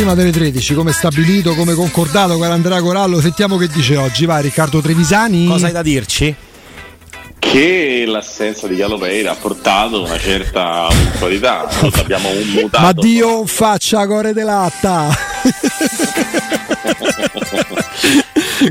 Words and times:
prima 0.00 0.14
delle 0.14 0.32
13, 0.32 0.72
come 0.72 0.92
stabilito, 0.92 1.54
come 1.54 1.74
concordato 1.74 2.38
con 2.38 2.50
Andrea 2.50 2.80
Corallo, 2.80 3.20
sentiamo 3.20 3.58
che 3.58 3.68
dice 3.68 3.96
oggi, 3.96 4.24
va 4.24 4.38
Riccardo 4.38 4.80
Trevisani. 4.80 5.46
Cosa 5.46 5.66
hai 5.66 5.72
da 5.72 5.82
dirci? 5.82 6.34
Che 7.38 8.04
l'assenza 8.06 8.66
di 8.66 8.76
Galopeira 8.76 9.32
ha 9.32 9.34
portato 9.34 9.96
a 9.96 10.06
una 10.06 10.18
certa 10.18 10.88
puntualità, 10.88 11.68
abbiamo 11.92 12.30
un 12.30 12.48
mutato. 12.48 12.82
Ma 12.82 12.92
Dio 12.92 13.44
faccia 13.44 14.06
core 14.06 14.32
de 14.32 14.42
latta! 14.42 15.08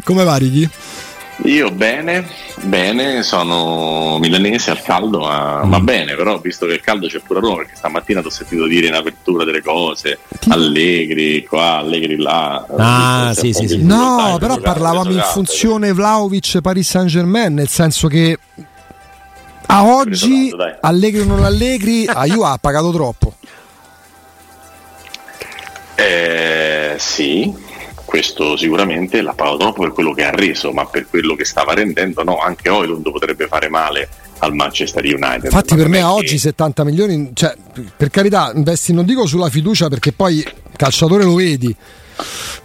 come 0.04 0.24
va 0.24 0.36
Righi? 0.36 0.68
Io 1.44 1.72
bene, 1.72 2.28
bene, 2.64 3.24
sono 3.24 4.18
milanese 4.20 4.72
al 4.72 4.82
caldo, 4.82 5.20
ma, 5.20 5.64
mm. 5.64 5.70
ma, 5.70 5.80
bene, 5.80 6.16
però 6.16 6.38
visto 6.40 6.66
che 6.66 6.74
il 6.74 6.82
caldo 6.82 7.08
c'è 7.08 7.20
pure 7.20 7.40
a 7.40 7.42
Roma, 7.42 7.56
perché 7.58 7.76
stamattina 7.76 8.20
ti 8.22 8.28
ho 8.28 8.30
sentito 8.30 8.66
dire 8.66 8.88
in 8.88 8.94
apertura 8.94 9.46
delle 9.46 9.62
cose, 9.62 10.20
Allegri 10.50 11.46
qua, 11.46 11.78
Allegri 11.78 12.18
là. 12.18 12.66
Ah, 12.78 13.34
sì, 13.34 13.54
sì, 13.54 13.68
sì. 13.68 13.84
No, 13.84 14.36
però 14.40 14.58
parlavamo 14.58 15.12
in 15.12 15.24
funzione 15.32 15.94
Vlaovic 15.94 16.60
Paris 16.60 16.90
Saint 16.90 17.08
Germain, 17.08 17.54
nel 17.54 17.70
senso 17.70 18.08
che 18.08 18.38
a 19.68 19.86
oggi 19.86 20.52
Allegri 20.82 21.22
o 21.22 21.26
non 21.26 21.44
Allegri, 21.44 22.06
a 22.06 22.26
Juve 22.26 22.48
ha 22.48 22.58
pagato 22.60 22.92
troppo. 22.92 23.34
Eh, 25.96 26.96
sì, 26.98 27.54
questo 28.10 28.58
sicuramente 28.58 29.22
l'ha 29.22 29.34
pagato 29.34 29.58
troppo 29.58 29.84
per 29.84 29.92
quello 29.92 30.14
che 30.14 30.26
ha 30.26 30.32
reso, 30.32 30.72
ma 30.72 30.84
per 30.88 31.08
quello 31.08 31.36
che 31.36 31.46
stava 31.46 31.76
rendendo 31.76 32.24
no, 32.24 32.40
anche 32.40 32.68
Oilund 32.68 33.04
potrebbe 33.12 33.46
fare 33.46 33.70
male 33.70 34.10
al 34.40 34.56
Manchester 34.56 35.06
United. 35.06 35.44
Infatti 35.44 35.76
per 35.76 35.88
me 35.88 36.02
a 36.02 36.12
oggi 36.12 36.40
70 36.40 36.84
milioni, 36.84 37.30
cioè, 37.36 37.54
per 37.96 38.10
carità, 38.10 38.52
investi 38.56 38.94
non 38.94 39.06
dico 39.06 39.28
sulla 39.28 39.50
fiducia 39.50 39.90
perché 39.90 40.12
poi 40.12 40.44
calciatore 40.76 41.24
lo 41.24 41.36
vedi, 41.36 41.76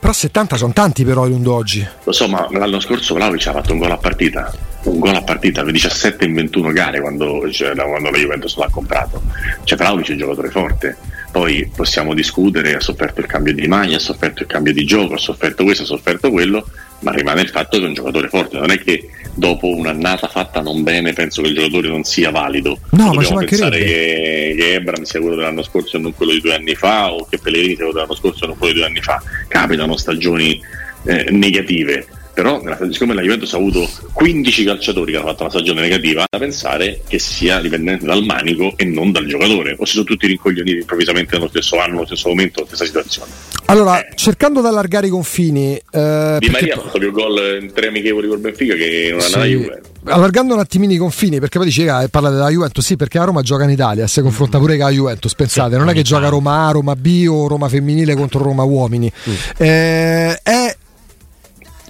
però 0.01 0.15
70 0.15 0.57
sono 0.57 0.73
tanti 0.73 1.05
per 1.05 1.19
Oilund 1.19 1.47
oggi. 1.47 1.87
Lo 2.05 2.13
so, 2.13 2.27
ma 2.27 2.49
l'anno 2.51 2.81
scorso 2.81 3.13
Vlaovic 3.13 3.47
ha 3.47 3.53
fatto 3.53 3.73
un 3.75 3.81
gol 3.81 3.91
a 3.91 3.99
partita, 3.99 4.51
un 4.85 4.99
gol 4.99 5.15
a 5.15 5.23
partita, 5.23 5.63
17 5.63 6.25
in 6.25 6.33
21 6.33 6.73
gare 6.73 7.01
quando, 7.03 7.53
cioè, 7.53 7.75
quando 7.75 8.09
la 8.09 8.17
Juventus 8.17 8.57
l'ha 8.57 8.69
comprato. 8.71 9.21
Cioè 9.65 9.77
Vlaovic 9.77 10.09
è 10.09 10.13
un 10.13 10.19
giocatore 10.19 10.49
forte 10.49 10.97
poi 11.35 11.69
possiamo 11.75 12.15
discutere, 12.15 12.77
ha 12.77 12.81
sofferto 12.81 13.19
il 13.19 13.27
cambio 13.27 13.53
di 13.53 13.67
maglia, 13.67 13.97
ha 13.97 13.99
sofferto 13.99 14.43
il 14.43 14.49
cambio 14.49 14.73
di 14.73 14.85
gioco, 14.85 15.15
ha 15.15 15.19
sofferto 15.19 15.65
questo, 15.65 15.83
ha 15.83 15.87
sofferto 15.87 16.31
quello, 16.31 16.65
ma 17.01 17.11
rimane 17.11 17.41
il 17.41 17.49
fatto 17.49 17.77
che 17.77 17.83
è 17.83 17.89
un 17.89 17.93
giocatore 17.93 18.29
forte, 18.29 18.57
non 18.57 18.71
è 18.71 18.79
che 18.79 19.09
dopo 19.35 19.67
un'annata 19.67 20.29
fatta 20.29 20.61
non 20.61 20.85
bene 20.85 21.13
penso 21.13 21.43
che 21.43 21.49
il 21.49 21.57
giocatore 21.57 21.89
non 21.89 22.05
sia 22.05 22.31
valido. 22.31 22.79
No, 22.91 23.07
ma 23.07 23.15
dobbiamo 23.15 23.39
pensare 23.39 23.79
che, 23.81 24.55
che 24.57 24.75
Ebram 24.75 25.03
sia 25.03 25.19
quello 25.19 25.35
dell'anno 25.35 25.65
scorso 25.65 25.97
e 25.97 25.99
non 25.99 26.15
quello 26.15 26.31
di 26.31 26.41
due 26.41 26.55
anni 26.55 26.77
fa, 26.77 27.13
o 27.13 27.27
che 27.29 27.39
Pellegrini 27.39 27.75
sia 27.75 27.83
quello 27.83 27.95
dell'anno 27.95 28.15
scorso 28.15 28.45
e 28.45 28.47
non 28.47 28.57
quello 28.57 28.73
di 28.73 28.79
due 28.79 28.89
anni 28.89 29.01
fa. 29.01 29.21
Capitano 29.49 29.97
stagioni 29.97 30.63
eh, 31.03 31.27
negative 31.31 32.07
però 32.35 32.61
siccome 32.91 33.15
la 33.15 33.23
Juventus 33.23 33.55
ha 33.55 33.57
avuto 33.57 33.89
15 34.13 34.65
calciatori 34.65 35.13
che 35.13 35.19
hanno 35.19 35.29
fatto 35.29 35.43
una 35.43 35.51
stagione 35.51 35.81
negativa 35.83 36.25
da 36.29 36.39
pensare 36.39 37.01
che 37.07 37.19
sia 37.19 37.61
dipendente 37.61 38.05
dal 38.05 38.25
manico 38.25 38.75
e 38.77 38.85
non 38.85 39.13
dal 39.13 39.27
giocatore 39.27 39.77
o 39.79 39.85
si 39.85 39.93
sono 39.93 40.05
tutti 40.05 40.27
rincoglioniti 40.27 40.79
improvvisamente 40.79 41.37
nello 41.37 41.49
stesso 41.49 41.79
anno, 41.79 41.95
nello 41.95 42.07
stesso 42.07 42.29
momento, 42.29 42.63
nella 42.63 42.75
stessa 42.75 42.85
situazione 42.85 43.31
allora 43.67 44.05
eh. 44.05 44.15
cercando 44.15 44.61
di 44.61 44.67
allargare 44.67 45.07
i 45.07 45.11
confini 45.11 45.75
eh, 45.77 46.37
Di 46.41 46.49
Maria 46.51 46.75
ha 46.75 46.81
fatto 46.81 46.99
più 46.99 47.13
gol 47.13 47.61
in 47.63 47.73
tre 47.73 47.89
amichevoli 47.89 48.29
col 48.29 48.39
Benfica 48.39 48.75
che 48.75 49.09
non 49.11 49.21
sì. 49.21 49.39
la 49.39 49.45
Juve 49.45 49.83
allargando 50.07 50.53
un 50.53 50.61
attimino 50.61 50.93
i 50.93 50.97
confini 50.97 51.41
perché 51.41 51.59
poi 51.59 51.69
dice 51.69 51.89
ah, 51.89 52.07
parla 52.09 52.29
della 52.29 52.51
Juventus 52.51 52.85
sì 52.85 52.97
perché 52.97 53.19
la 53.19 53.25
Roma 53.25 53.41
gioca 53.41 53.65
in 53.65 53.71
Italia 53.71 54.07
si 54.07 54.21
confronta 54.21 54.59
pure 54.59 54.77
con 54.77 54.87
la 54.87 54.93
Juventus 54.93 55.35
pensate 55.35 55.77
non 55.77 55.89
è 55.89 55.95
che 55.95 56.03
gioca 56.03 56.29
Roma 56.29 56.67
A, 56.67 56.73
Roma 56.73 56.95
B 56.95 57.27
o 57.29 57.49
Roma 57.49 57.69
femminile 57.69 58.15
contro 58.15 58.43
Roma 58.43 58.65
uomini 58.65 59.11
mm. 59.11 59.33
eh, 59.57 60.39
è 60.43 60.64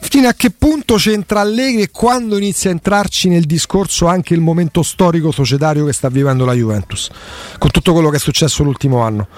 fino 0.08 0.28
a 0.28 0.34
che 0.34 0.50
punto 0.50 0.94
c'entra 0.96 1.40
Allegri 1.40 1.82
e 1.82 1.90
quando 1.90 2.36
inizia 2.36 2.70
a 2.70 2.72
entrarci 2.74 3.28
nel 3.28 3.44
discorso 3.44 4.06
anche 4.06 4.34
il 4.34 4.40
momento 4.40 4.82
storico 4.82 5.32
societario 5.32 5.86
che 5.86 5.92
sta 5.92 6.08
vivendo 6.08 6.44
la 6.44 6.52
Juventus, 6.52 7.10
con 7.58 7.70
tutto 7.70 7.92
quello 7.92 8.10
che 8.10 8.16
è 8.16 8.20
successo 8.20 8.62
l'ultimo 8.62 9.00
anno? 9.00 9.28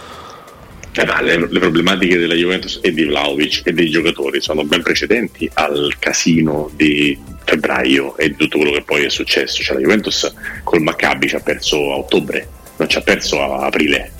Eh, 0.92 1.22
le, 1.22 1.46
le, 1.50 1.58
problematiche 1.58 2.18
della 2.18 2.34
Juventus 2.34 2.80
e 2.82 2.92
di 2.92 3.04
Vlaovic 3.04 3.62
e 3.64 3.72
dei 3.72 3.88
giocatori 3.90 4.40
sono 4.40 4.64
ben 4.64 4.82
precedenti 4.82 5.48
al 5.54 5.94
casino 5.98 6.70
di 6.74 7.16
febbraio 7.44 8.16
e 8.16 8.30
di 8.30 8.36
tutto 8.36 8.58
quello 8.58 8.72
che 8.72 8.82
poi 8.82 9.04
è 9.04 9.10
successo. 9.10 9.62
Cioè, 9.62 9.76
la 9.76 9.82
Juventus 9.82 10.32
col 10.64 10.82
Maccabi 10.82 11.28
ci 11.28 11.36
ha 11.36 11.40
perso 11.40 11.92
a 11.92 11.96
ottobre, 11.96 12.48
non 12.76 12.88
ci 12.88 12.98
ha 12.98 13.02
perso 13.02 13.40
a 13.40 13.66
aprile. 13.66 14.10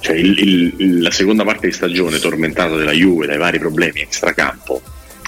Cioè, 0.00 0.16
il, 0.16 0.74
il, 0.78 1.02
la 1.02 1.10
seconda 1.10 1.44
parte 1.44 1.66
di 1.66 1.72
stagione 1.72 2.18
tormentata 2.18 2.76
della 2.76 2.92
Juve 2.92 3.26
dai 3.26 3.38
vari 3.38 3.58
problemi 3.58 4.00
extracampo 4.00 4.80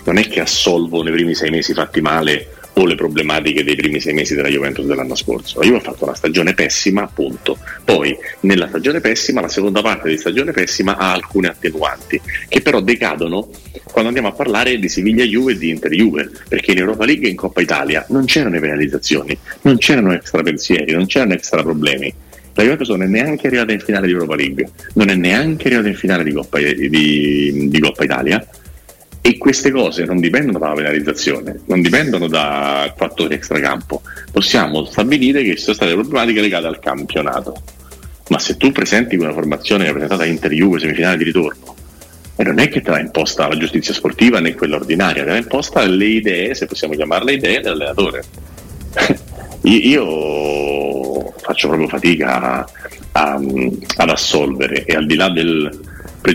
non 0.05 0.19
è 0.19 0.29
che 0.29 0.41
assolvo 0.41 1.03
nei 1.03 1.13
primi 1.13 1.35
sei 1.35 1.51
mesi 1.51 1.73
fatti 1.73 2.01
male 2.01 2.49
o 2.75 2.87
le 2.87 2.95
problematiche 2.95 3.65
dei 3.65 3.77
primi 3.77 4.01
sei 4.01 4.15
mesi 4.15 4.35
della 4.35 4.49
Juventus 4.49 4.87
dell'anno 4.87 5.15
scorso. 5.15 5.61
Juve 5.61 5.77
ha 5.77 5.81
fatto 5.81 6.05
una 6.05 6.15
stagione 6.15 6.55
pessima, 6.55 7.07
punto. 7.13 7.59
Poi, 7.85 8.17
nella 8.41 8.69
stagione 8.69 9.01
pessima, 9.01 9.41
la 9.41 9.49
seconda 9.49 9.83
parte 9.83 10.09
di 10.09 10.17
stagione 10.17 10.53
pessima 10.53 10.97
ha 10.97 11.13
alcune 11.13 11.49
attenuanti, 11.49 12.21
che 12.49 12.63
però 12.63 12.81
decadono 12.81 13.51
quando 13.85 14.09
andiamo 14.09 14.29
a 14.29 14.33
parlare 14.33 14.79
di 14.79 14.89
Siviglia 14.89 15.25
Juve 15.25 15.53
e 15.53 15.59
di 15.59 15.69
Inter 15.69 15.93
Juve, 15.93 16.31
perché 16.49 16.73
in 16.73 16.79
Europa 16.79 17.05
League 17.05 17.27
e 17.27 17.31
in 17.31 17.37
Coppa 17.37 17.61
Italia 17.61 18.07
non 18.09 18.25
c'erano 18.25 18.59
penalizzazioni, 18.59 19.37
non 19.63 19.77
c'erano 19.77 20.13
extra 20.13 20.43
pensieri, 20.43 20.93
non 20.93 21.07
c'erano 21.07 21.35
extra 21.35 21.63
problemi. 21.63 22.13
La 22.55 22.63
Juventus 22.63 22.89
non 22.89 23.03
è 23.03 23.07
neanche 23.07 23.47
arrivata 23.47 23.73
in 23.73 23.81
finale 23.81 24.07
di 24.07 24.13
Europa 24.13 24.35
League, 24.35 24.71
non 24.95 25.09
è 25.09 25.15
neanche 25.15 25.67
arrivata 25.67 25.89
in 25.89 25.95
finale 25.95 26.25
di 26.25 26.33
Coppa, 26.33 26.59
di, 26.59 27.69
di 27.69 27.81
Coppa 27.81 28.05
Italia 28.05 28.47
e 29.25 29.39
queste 29.39 29.71
cose 29.71 30.05
non 30.05 30.19
dipendono 30.19 30.59
dalla 30.59 30.75
penalizzazione, 30.75 31.61
non 31.67 31.81
dipendono 31.81 32.27
da 32.27 32.93
fattori 32.97 33.35
extracampo. 33.35 34.03
Possiamo 34.33 34.85
stabilire 34.85 35.45
che 35.45 35.57
sono 35.57 35.77
state 35.77 35.93
problematiche 35.93 36.41
legate 36.41 36.67
al 36.67 36.81
campionato. 36.81 37.55
Ma 38.29 38.41
se 38.41 38.57
tu 38.57 38.73
presenti 38.73 39.15
una 39.15 39.33
formazione 39.33 39.91
presentata 39.91 40.25
Inter 40.25 40.51
Juve 40.51 40.81
semifinale 40.81 41.19
di 41.19 41.25
ritorno, 41.25 41.77
e 42.35 42.43
non 42.43 42.59
è 42.59 42.69
che 42.69 42.81
te 42.81 42.91
l'ha 42.91 42.99
imposta 42.99 43.47
la 43.47 43.57
giustizia 43.57 43.95
sportiva 43.95 44.41
né 44.41 44.55
quella 44.55 44.75
ordinaria, 44.75 45.23
te 45.23 45.31
l'ha 45.31 45.37
imposta 45.37 45.87
le 45.87 46.07
idee, 46.07 46.55
se 46.57 46.67
possiamo 46.67 46.95
chiamarle 46.95 47.35
idee, 47.35 47.61
dell'allenatore. 47.61 48.25
Io 49.63 51.33
faccio 51.37 51.69
proprio 51.69 51.87
fatica 51.87 52.41
a, 52.41 52.69
a, 53.13 53.41
ad 53.97 54.09
assolvere 54.09 54.85
e 54.85 54.97
al 54.97 55.07
di 55.07 55.15
là 55.15 55.29
del, 55.29 55.71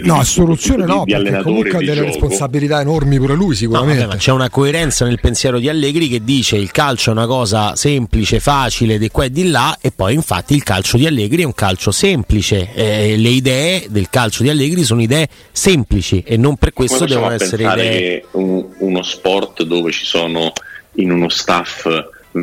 No, 0.04 0.24
soluzione 0.24 0.86
no, 0.86 1.04
di, 1.06 1.13
perché 1.13 1.42
comunque 1.42 1.78
ha 1.78 1.80
delle 1.80 1.95
gioco. 1.95 2.07
responsabilità 2.07 2.81
enormi 2.81 3.18
pure 3.18 3.36
lui 3.36 3.56
sicuramente. 3.56 4.01
No, 4.01 4.07
vabbè, 4.07 4.19
c'è 4.19 4.31
una 4.31 4.50
coerenza 4.50 5.06
nel 5.06 5.19
pensiero 5.19 5.60
di 5.60 5.69
Allegri 5.69 6.10
che 6.10 6.24
dice 6.24 6.57
il 6.57 6.72
calcio 6.72 7.10
è 7.10 7.13
una 7.13 7.25
cosa 7.25 7.75
semplice, 7.75 8.39
facile, 8.39 8.98
di 8.98 9.10
qua 9.10 9.25
e 9.25 9.31
di 9.31 9.50
là 9.50 9.78
e 9.80 9.92
poi 9.95 10.13
infatti 10.13 10.56
il 10.56 10.63
calcio 10.63 10.98
di 10.98 11.07
Allegri 11.07 11.44
è 11.44 11.45
un 11.45 11.54
calcio 11.54 11.92
semplice. 11.92 12.74
Eh, 12.74 13.16
le 13.18 13.30
idee 13.30 13.86
del 13.89 14.10
calcio 14.10 14.44
di 14.44 14.50
Allegri 14.50 14.84
sono 14.84 15.01
idee 15.01 15.28
semplici 15.51 16.22
e 16.25 16.36
non 16.36 16.57
per 16.57 16.74
questo 16.74 17.06
devono 17.06 17.31
essere 17.31 17.63
idee... 17.63 18.25
Un, 18.31 18.66
uno 18.80 19.01
sport 19.04 19.63
dove 19.63 19.92
ci 19.92 20.06
sono 20.06 20.51
in 20.95 21.12
uno 21.12 21.30
staff 21.30 21.88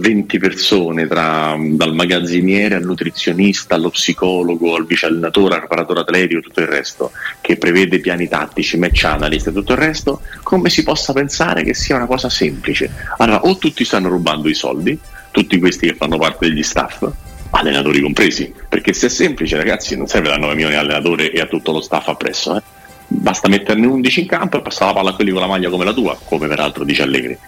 20 0.01 0.39
persone, 0.39 1.07
tra, 1.07 1.57
dal 1.59 1.95
magazziniere 1.95 2.77
al 2.77 2.85
nutrizionista, 2.85 3.75
allo 3.75 3.91
psicologo, 3.91 4.75
al 4.75 4.87
vice 4.87 5.07
allenatore, 5.07 5.55
al 5.55 5.61
preparatore 5.61 6.01
atletico 6.01 6.41
tutto 6.41 6.61
il 6.61 6.67
resto, 6.67 7.13
che 7.41 7.57
prevede 7.57 8.01
piani 8.01 8.29
tattici, 8.29 8.77
match 8.77 9.05
analyst 9.05 9.49
e 9.49 9.53
tutto 9.53 9.73
il 9.73 9.79
resto, 9.79 10.21
come 10.43 10.71
si 10.71 10.83
possa 10.83 11.13
pensare 11.13 11.63
che 11.63 11.75
sia 11.75 11.97
una 11.97 12.07
cosa 12.07 12.29
semplice? 12.29 12.91
Allora, 13.19 13.43
o 13.43 13.57
tutti 13.57 13.85
stanno 13.85 14.09
rubando 14.09 14.49
i 14.49 14.55
soldi, 14.55 14.99
tutti 15.31 15.59
questi 15.59 15.89
che 15.89 15.95
fanno 15.95 16.19
parte 16.19 16.49
degli 16.49 16.63
staff, 16.63 17.07
allenatori 17.51 18.01
compresi, 18.01 18.53
perché 18.69 18.93
se 18.93 19.07
è 19.07 19.11
semplice 19.11 19.57
ragazzi 19.57 19.97
non 19.97 20.07
serve 20.07 20.29
da 20.29 20.37
9 20.37 20.55
milioni 20.55 20.75
di 20.75 20.81
allenatore 20.81 21.31
e 21.31 21.41
a 21.41 21.47
tutto 21.47 21.73
lo 21.73 21.81
staff 21.81 22.09
appresso, 22.09 22.57
eh? 22.57 22.63
basta 23.07 23.49
metterne 23.49 23.87
11 23.87 24.21
in 24.21 24.27
campo 24.27 24.59
e 24.59 24.63
passare 24.63 24.87
la 24.87 24.97
palla 24.97 25.11
a 25.11 25.15
quelli 25.15 25.31
con 25.31 25.41
la 25.41 25.47
maglia 25.47 25.71
come 25.71 25.85
la 25.85 25.93
tua, 25.93 26.19
come 26.25 26.49
peraltro 26.49 26.85
dice 26.85 27.03
Allegri. 27.03 27.39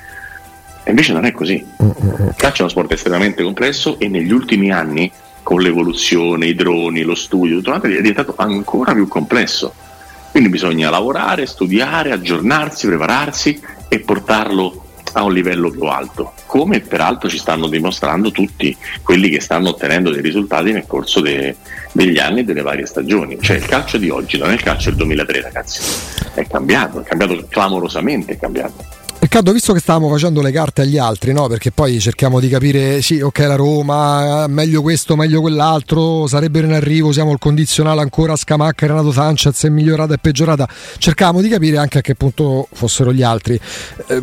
E 0.86 0.90
invece 0.90 1.12
non 1.12 1.24
è 1.24 1.32
così. 1.32 1.54
Il 1.80 2.34
calcio 2.36 2.58
è 2.58 2.60
uno 2.60 2.68
sport 2.68 2.92
estremamente 2.92 3.42
complesso 3.42 3.98
e 3.98 4.06
negli 4.06 4.30
ultimi 4.30 4.70
anni, 4.70 5.10
con 5.42 5.60
l'evoluzione, 5.60 6.46
i 6.46 6.54
droni, 6.54 7.02
lo 7.02 7.16
studio, 7.16 7.56
tutto 7.56 7.70
quanto, 7.70 7.88
è 7.88 7.90
diventato 7.90 8.34
ancora 8.36 8.94
più 8.94 9.08
complesso. 9.08 9.74
Quindi 10.30 10.48
bisogna 10.48 10.88
lavorare, 10.88 11.44
studiare, 11.46 12.12
aggiornarsi, 12.12 12.86
prepararsi 12.86 13.60
e 13.88 13.98
portarlo 13.98 14.84
a 15.14 15.24
un 15.24 15.32
livello 15.32 15.70
più 15.70 15.82
alto, 15.86 16.34
come 16.46 16.78
peraltro 16.78 17.28
ci 17.28 17.38
stanno 17.38 17.66
dimostrando 17.66 18.30
tutti 18.30 18.76
quelli 19.02 19.28
che 19.28 19.40
stanno 19.40 19.70
ottenendo 19.70 20.12
dei 20.12 20.22
risultati 20.22 20.70
nel 20.70 20.86
corso 20.86 21.20
de- 21.20 21.56
degli 21.90 22.18
anni 22.18 22.40
e 22.40 22.44
delle 22.44 22.62
varie 22.62 22.86
stagioni. 22.86 23.38
Cioè 23.40 23.56
il 23.56 23.66
calcio 23.66 23.98
di 23.98 24.08
oggi 24.08 24.38
non 24.38 24.50
è 24.50 24.52
il 24.52 24.62
calcio 24.62 24.90
del 24.90 24.98
2003 24.98 25.40
ragazzi, 25.40 25.80
è 26.32 26.46
cambiato, 26.46 27.00
è 27.00 27.02
cambiato 27.02 27.44
clamorosamente, 27.48 28.34
è 28.34 28.38
cambiato. 28.38 29.04
Riccardo, 29.18 29.52
visto 29.52 29.72
che 29.72 29.80
stavamo 29.80 30.08
facendo 30.08 30.40
le 30.40 30.52
carte 30.52 30.82
agli 30.82 30.98
altri, 30.98 31.32
no? 31.32 31.48
perché 31.48 31.72
poi 31.72 31.98
cerchiamo 32.00 32.38
di 32.38 32.48
capire, 32.48 33.00
sì, 33.02 33.20
ok, 33.20 33.38
la 33.40 33.56
Roma, 33.56 34.46
meglio 34.46 34.82
questo, 34.82 35.16
meglio 35.16 35.40
quell'altro, 35.40 36.26
sarebbero 36.26 36.66
in 36.66 36.74
arrivo, 36.74 37.12
siamo 37.12 37.32
il 37.32 37.38
condizionale 37.38 38.02
ancora 38.02 38.36
Scamacca, 38.36 38.86
Renato 38.86 39.10
Sanchez, 39.12 39.64
è 39.64 39.68
migliorata 39.68 40.14
e 40.14 40.18
peggiorata. 40.18 40.68
Cercavamo 40.98 41.40
di 41.40 41.48
capire 41.48 41.78
anche 41.78 41.98
a 41.98 42.00
che 42.02 42.14
punto 42.14 42.68
fossero 42.72 43.12
gli 43.12 43.22
altri. 43.22 43.58
Eh, 44.06 44.22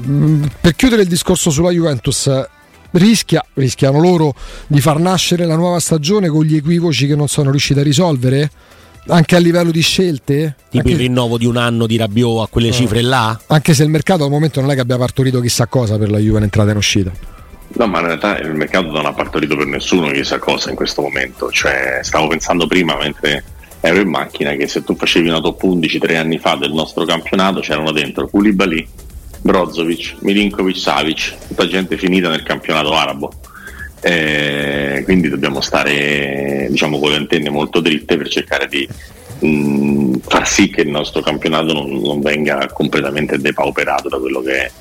per 0.61 0.75
chiudere 0.75 1.01
il 1.01 1.07
discorso 1.07 1.49
sulla 1.49 1.71
Juventus, 1.71 2.29
rischia, 2.91 3.43
rischiano 3.55 3.99
loro 3.99 4.33
di 4.67 4.79
far 4.79 4.99
nascere 4.99 5.45
la 5.45 5.55
nuova 5.55 5.79
stagione 5.79 6.29
con 6.29 6.43
gli 6.43 6.55
equivoci 6.55 7.07
che 7.07 7.15
non 7.15 7.27
sono 7.27 7.49
riusciti 7.49 7.79
a 7.79 7.83
risolvere? 7.83 8.49
Anche 9.07 9.35
a 9.35 9.39
livello 9.39 9.71
di 9.71 9.81
scelte? 9.81 10.55
Tipo 10.69 10.87
anche... 10.87 10.91
il 10.91 10.97
rinnovo 10.97 11.37
di 11.37 11.45
un 11.45 11.57
anno 11.57 11.85
di 11.85 11.97
Rabiot 11.97 12.43
a 12.43 12.47
quelle 12.47 12.69
no. 12.69 12.73
cifre 12.73 13.01
là? 13.01 13.37
Anche 13.47 13.73
se 13.73 13.83
il 13.83 13.89
mercato 13.89 14.23
al 14.23 14.29
momento 14.29 14.61
non 14.61 14.71
è 14.71 14.75
che 14.75 14.81
abbia 14.81 14.97
partorito 14.97 15.41
chissà 15.41 15.67
cosa 15.67 15.97
per 15.97 16.09
la 16.09 16.19
Juve 16.19 16.37
in 16.37 16.43
entrata 16.43 16.69
e 16.69 16.71
in 16.71 16.77
uscita. 16.77 17.11
No, 17.75 17.87
ma 17.87 17.99
in 17.99 18.05
realtà 18.05 18.37
il 18.37 18.53
mercato 18.53 18.91
non 18.91 19.05
ha 19.05 19.13
partorito 19.13 19.57
per 19.57 19.65
nessuno 19.65 20.11
chissà 20.11 20.39
cosa 20.39 20.69
in 20.69 20.75
questo 20.75 21.01
momento. 21.01 21.51
Cioè, 21.51 21.99
stavo 22.01 22.27
pensando 22.27 22.67
prima 22.67 22.95
mentre 22.95 23.43
ero 23.81 23.99
in 23.99 24.09
macchina 24.09 24.51
che 24.51 24.67
se 24.67 24.83
tu 24.83 24.95
facevi 24.95 25.27
una 25.27 25.41
top 25.41 25.61
11 25.61 25.99
tre 25.99 26.17
anni 26.17 26.37
fa 26.37 26.55
del 26.55 26.71
nostro 26.71 27.03
campionato 27.03 27.59
c'erano 27.59 27.91
dentro 27.91 28.29
Koulibaly, 28.29 28.87
Brozovic, 29.41 30.15
Milinkovic, 30.19 30.77
Savic, 30.77 31.35
tutta 31.47 31.67
gente 31.67 31.97
finita 31.97 32.29
nel 32.29 32.43
campionato 32.43 32.93
arabo. 32.93 33.33
Eh, 34.05 35.01
quindi 35.05 35.29
dobbiamo 35.29 35.61
stare 35.61 36.67
diciamo, 36.69 36.99
con 36.99 37.11
le 37.11 37.15
antenne 37.15 37.49
molto 37.49 37.79
dritte 37.79 38.17
per 38.17 38.27
cercare 38.27 38.67
di 38.67 38.85
mh, 39.39 39.47
mm, 39.47 40.13
far 40.27 40.45
sì 40.45 40.69
che 40.69 40.81
il 40.81 40.89
nostro 40.89 41.21
campionato 41.21 41.71
non, 41.71 42.01
non, 42.01 42.19
venga 42.19 42.67
completamente 42.67 43.39
depauperato 43.39 44.09
da 44.09 44.17
quello 44.17 44.41
che 44.41 44.65
è 44.65 44.71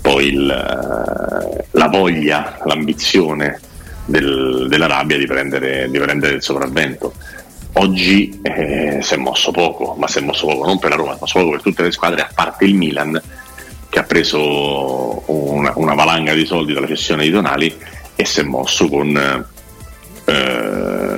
poi 0.00 0.28
il, 0.28 0.50
eh, 0.50 1.64
la 1.70 1.88
voglia, 1.88 2.58
l'ambizione 2.64 3.60
del, 4.06 4.66
della 4.66 4.86
rabbia 4.86 5.18
di 5.18 5.26
prendere, 5.26 5.90
di 5.90 5.98
prendere 5.98 6.36
il 6.36 6.42
sopravvento. 6.42 7.12
Oggi 7.74 8.40
eh, 8.40 9.00
si 9.02 9.14
è 9.14 9.16
mosso 9.18 9.50
poco, 9.50 9.94
ma 9.98 10.08
si 10.08 10.18
è 10.18 10.20
mosso 10.22 10.46
poco 10.46 10.64
non 10.64 10.78
per 10.78 10.90
la 10.90 10.96
Roma, 10.96 11.12
si 11.12 11.16
è 11.16 11.20
mosso 11.20 11.38
poco 11.38 11.50
per 11.50 11.60
tutte 11.60 11.82
le 11.82 11.90
squadre, 11.90 12.22
a 12.22 12.30
parte 12.32 12.64
il 12.64 12.74
Milan 12.74 13.20
che 13.90 13.98
ha 13.98 14.04
preso 14.04 15.22
una, 15.30 15.72
una 15.76 15.94
valanga 15.94 16.32
di 16.34 16.46
soldi 16.46 16.72
dalla 16.72 16.86
cessione 16.86 17.24
di 17.24 17.30
Donali 17.30 17.74
e 18.16 18.24
si 18.24 18.40
è 18.40 18.42
mosso 18.42 18.88
con 18.88 19.16
eh, 20.24 21.14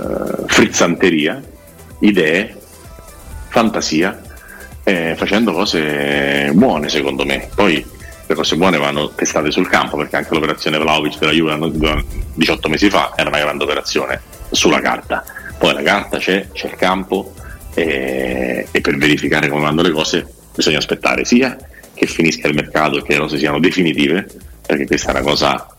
frizzanteria, 0.46 1.42
idee, 2.00 2.56
fantasia, 3.48 4.20
eh, 4.84 5.14
facendo 5.16 5.52
cose 5.52 6.50
buone 6.52 6.88
secondo 6.88 7.24
me. 7.24 7.48
Poi 7.54 7.84
le 8.26 8.34
cose 8.34 8.56
buone 8.56 8.78
vanno 8.78 9.10
testate 9.10 9.50
sul 9.50 9.68
campo 9.68 9.96
perché 9.96 10.16
anche 10.16 10.34
l'operazione 10.34 10.78
Vlaovic 10.78 11.18
della 11.18 11.32
Juve 11.32 12.04
18 12.34 12.68
mesi 12.68 12.90
fa 12.90 13.12
era 13.14 13.28
una 13.28 13.38
grande 13.38 13.64
operazione 13.64 14.20
sulla 14.50 14.80
carta. 14.80 15.24
Poi 15.58 15.72
la 15.72 15.82
carta 15.82 16.18
c'è, 16.18 16.48
c'è 16.52 16.66
il 16.66 16.76
campo 16.76 17.32
e, 17.74 18.66
e 18.70 18.80
per 18.80 18.96
verificare 18.96 19.48
come 19.48 19.62
vanno 19.62 19.82
le 19.82 19.90
cose 19.90 20.26
bisogna 20.54 20.78
aspettare 20.78 21.24
sia 21.24 21.56
che 21.94 22.06
finisca 22.06 22.46
il 22.46 22.54
mercato 22.54 22.98
e 22.98 23.02
che 23.02 23.14
le 23.14 23.20
cose 23.20 23.38
siano 23.38 23.58
definitive, 23.58 24.28
perché 24.66 24.86
questa 24.86 25.08
è 25.08 25.10
una 25.12 25.22
cosa 25.22 25.75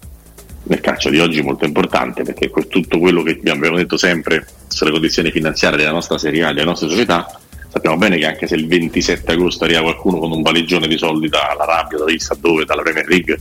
nel 0.68 0.82
calcio 0.82 1.10
di 1.10 1.20
oggi 1.20 1.42
molto 1.42 1.66
importante 1.66 2.24
perché 2.24 2.52
tutto 2.68 3.00
quello 3.00 3.24
che 3.24 3.40
abbiamo 3.40 3.78
detto 3.78 3.98
sempre 3.98 4.46
sulle 4.68 4.92
condizioni 4.92 5.32
finanziarie 5.32 5.78
della 5.78 5.92
nostra 5.92 6.18
Serie 6.18 6.44
A, 6.44 6.54
delle 6.54 6.66
nostre 6.66 6.90
società, 6.90 7.40
sappiamo 7.70 7.98
bene 7.98 8.18
che 8.18 8.26
anche 8.26 8.48
se 8.48 8.56
il 8.56 8.68
27 8.68 9.32
agosto 9.32 9.64
arriva 9.64 9.82
qualcuno 9.82 10.20
con 10.20 10.32
un 10.32 10.42
valigione 10.42 10.88
di 10.88 10.98
soldi 10.98 11.30
dalla 11.30 11.66
rabbia, 11.66 11.98
da 11.98 12.06
chissà 12.06 12.36
dove, 12.40 12.66
dalla 12.66 12.82
Premier 12.82 13.08
League, 13.08 13.40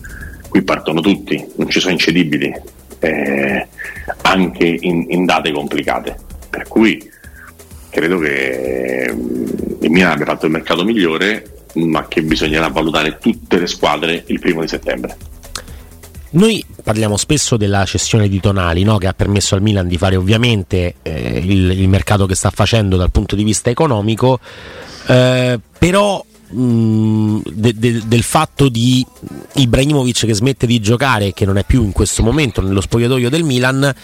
qui 0.48 0.62
partono 0.62 1.00
tutti, 1.00 1.44
non 1.56 1.68
ci 1.68 1.80
sono 1.80 1.92
incedibili, 1.92 2.54
eh, 3.00 3.66
anche 4.22 4.78
in, 4.80 5.06
in, 5.08 5.24
date 5.24 5.52
complicate. 5.52 6.16
Per 6.48 6.68
cui 6.68 7.10
credo 7.90 8.18
che 8.18 9.10
mm, 9.12 9.46
il 9.80 9.90
Milan 9.90 10.12
abbia 10.12 10.26
fatto 10.26 10.46
il 10.46 10.52
mercato 10.52 10.84
migliore, 10.84 11.44
ma 11.74 12.06
che 12.08 12.22
bisognerà 12.22 12.68
valutare 12.68 13.18
tutte 13.18 13.58
le 13.58 13.66
squadre 13.66 14.22
il 14.26 14.38
primo 14.38 14.60
di 14.60 14.68
settembre. 14.68 15.16
Noi 16.36 16.62
parliamo 16.82 17.16
spesso 17.16 17.56
della 17.56 17.86
cessione 17.86 18.28
di 18.28 18.40
Tonali, 18.40 18.82
no? 18.82 18.98
che 18.98 19.06
ha 19.06 19.14
permesso 19.14 19.54
al 19.54 19.62
Milan 19.62 19.88
di 19.88 19.96
fare 19.96 20.16
ovviamente 20.16 20.96
eh, 21.00 21.38
il, 21.38 21.70
il, 21.70 21.88
mercato 21.88 22.26
che 22.26 22.34
sta 22.34 22.50
facendo 22.50 22.98
dal 22.98 23.10
punto 23.10 23.36
di 23.36 23.42
vista 23.42 23.70
economico, 23.70 24.38
eh, 25.06 25.58
però 25.78 26.22
mh, 26.48 27.38
de, 27.42 27.74
de, 27.74 28.02
del 28.06 28.22
fatto 28.22 28.68
di 28.68 29.04
Ibrahimovic 29.54 30.26
che 30.26 30.34
smette 30.34 30.66
di 30.66 30.78
giocare 30.78 31.28
e 31.28 31.32
che 31.32 31.46
non 31.46 31.56
è 31.56 31.64
più 31.64 31.82
in 31.82 31.92
questo 31.92 32.22
momento 32.22 32.60
nello 32.60 32.82
spogliatoio 32.82 33.30
del 33.30 33.42
Milan, 33.42 33.94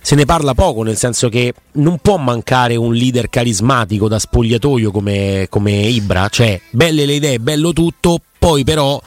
se 0.00 0.14
ne 0.14 0.24
parla 0.24 0.54
poco, 0.54 0.84
nel 0.84 0.96
senso 0.96 1.28
che 1.28 1.52
non 1.72 1.98
può 1.98 2.16
mancare 2.16 2.76
un 2.76 2.94
leader 2.94 3.28
carismatico 3.28 4.08
da 4.08 4.18
spogliatoio 4.18 4.90
come, 4.90 5.48
come 5.50 5.72
Ibra, 5.72 6.28
cioè 6.30 6.58
belle 6.70 7.04
le 7.04 7.12
idee, 7.12 7.40
bello 7.40 7.74
tutto, 7.74 8.18
poi 8.38 8.64
però 8.64 8.98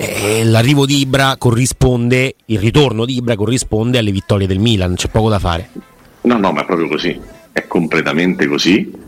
eh, 0.00 0.44
l'arrivo 0.44 0.86
di 0.86 1.00
Ibra 1.00 1.34
corrisponde, 1.36 2.36
il 2.46 2.60
ritorno 2.60 3.04
di 3.04 3.16
Ibra 3.16 3.34
corrisponde 3.34 3.98
alle 3.98 4.12
vittorie 4.12 4.46
del 4.46 4.60
Milan, 4.60 4.94
c'è 4.94 5.08
poco 5.08 5.28
da 5.28 5.40
fare. 5.40 5.70
No, 6.20 6.38
no, 6.38 6.52
ma 6.52 6.62
è 6.62 6.64
proprio 6.64 6.86
così, 6.86 7.20
è 7.50 7.66
completamente 7.66 8.46
così. 8.46 9.06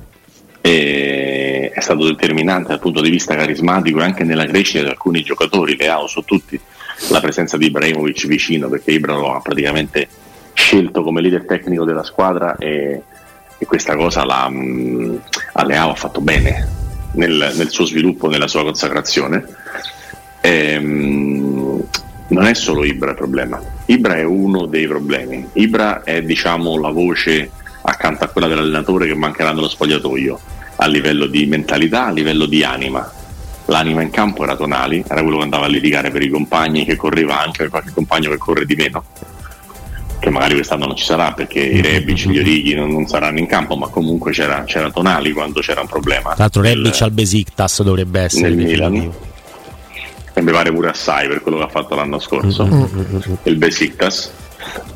E 0.61 1.71
è 1.73 1.81
stato 1.81 2.05
determinante 2.05 2.71
dal 2.71 2.81
punto 2.81 3.01
di 3.03 3.09
vista 3.09 3.37
carismatico 3.37 4.01
e 4.01 4.03
anche 4.03 4.25
nella 4.25 4.47
crescita 4.47 4.83
di 4.83 4.89
alcuni 4.89 5.23
giocatori, 5.23 5.77
Leao 5.77 6.09
su 6.09 6.23
tutti, 6.23 6.59
la 7.11 7.21
presenza 7.21 7.57
di 7.57 7.67
Ibrahimovic 7.67 8.27
vicino 8.27 8.69
perché 8.69 8.91
Ibra 8.91 9.15
lo 9.15 9.33
ha 9.33 9.41
praticamente 9.41 10.09
scelto 10.55 11.05
come 11.05 11.21
leader 11.21 11.47
tecnico 11.47 11.85
della 11.85 12.03
squadra 12.03 12.57
e, 12.57 13.01
e 13.57 13.65
questa 13.65 13.95
cosa 13.95 14.25
la, 14.25 14.49
mh, 14.49 15.23
a 15.53 15.65
Leao 15.65 15.91
ha 15.91 15.95
fatto 15.95 16.21
bene 16.21 16.69
nel, 17.13 17.53
nel 17.55 17.71
suo 17.71 17.85
sviluppo, 17.85 18.29
nella 18.29 18.49
sua 18.49 18.65
consacrazione 18.65 19.47
Ehm, 20.41 21.83
non 22.29 22.47
è 22.47 22.55
solo 22.55 22.85
Ibra 22.85 23.11
il 23.11 23.17
problema, 23.17 23.61
Ibra 23.87 24.17
è 24.17 24.25
uno 24.25 24.67
dei 24.67 24.87
problemi. 24.87 25.49
Ibra 25.55 26.03
è 26.05 26.23
diciamo 26.23 26.79
la 26.79 26.91
voce 26.91 27.51
accanto 27.83 28.25
a 28.25 28.29
quella 28.29 28.47
dell'allenatore 28.47 29.07
che 29.07 29.15
mancherà 29.15 29.53
nello 29.53 29.69
spogliatoio 29.69 30.39
a 30.77 30.87
livello 30.87 31.27
di 31.27 31.47
mentalità, 31.47 32.07
a 32.07 32.11
livello 32.11 32.47
di 32.47 32.63
anima. 32.63 33.11
L'anima 33.67 34.03
in 34.03 34.11
campo 34.11 34.45
era 34.45 34.57
Tonali, 34.57 35.05
era 35.07 35.23
quello 35.23 35.39
che 35.39 35.45
andava 35.45 35.67
a 35.67 35.69
litigare 35.69 36.11
per 36.11 36.23
i 36.23 36.29
compagni, 36.29 36.85
che 36.85 36.97
correva 36.97 37.41
anche 37.41 37.59
per 37.59 37.69
qualche 37.69 37.91
compagno 37.93 38.31
che 38.31 38.39
corre 38.39 38.65
di 38.65 38.75
meno, 38.75 39.05
che 40.19 40.31
magari 40.31 40.55
quest'anno 40.55 40.87
non 40.87 40.97
ci 40.97 41.05
sarà 41.05 41.33
perché 41.33 41.61
i 41.61 41.81
Rebic, 41.81 42.27
gli 42.27 42.39
Orighi 42.39 42.75
non, 42.75 42.91
non, 42.91 43.07
saranno 43.07 43.39
in 43.39 43.47
campo, 43.47 43.77
ma 43.77 43.89
comunque 43.89 44.33
c'era, 44.33 44.65
c'era 44.65 44.91
Tonali 44.91 45.33
quando 45.33 45.61
c'era 45.61 45.81
un 45.81 45.87
problema. 45.87 46.31
Tra 46.31 46.45
l'altro 46.45 46.63
Rebic 46.63 47.03
al 47.03 47.13
Besiktas 47.13 47.83
dovrebbe 47.83 48.21
essere 48.21 48.49
nel 48.49 48.57
Milan 48.57 49.13
e 50.41 50.43
mi 50.43 50.53
pare 50.53 50.73
pure 50.73 50.89
assai 50.89 51.29
per 51.29 51.43
quello 51.43 51.59
che 51.59 51.65
ha 51.65 51.69
fatto 51.69 51.95
l'anno 51.95 52.19
scorso, 52.19 52.67
mm-hmm. 52.67 53.33
il 53.45 53.57
Besiktas. 53.57 54.33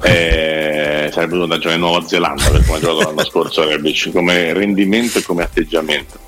Eh, 0.03 1.11
sarebbe 1.13 1.33
dovuto 1.33 1.47
da 1.47 1.57
giocare 1.57 1.75
in 1.75 1.81
Nuova 1.81 2.07
Zelanda 2.07 2.49
per 2.51 2.65
come 2.65 2.79
ha 2.79 2.81
giocato 2.81 3.09
l'anno 3.09 3.25
scorso 3.25 3.67
come 4.13 4.53
rendimento 4.53 5.19
e 5.19 5.23
come 5.23 5.43
atteggiamento. 5.43 6.19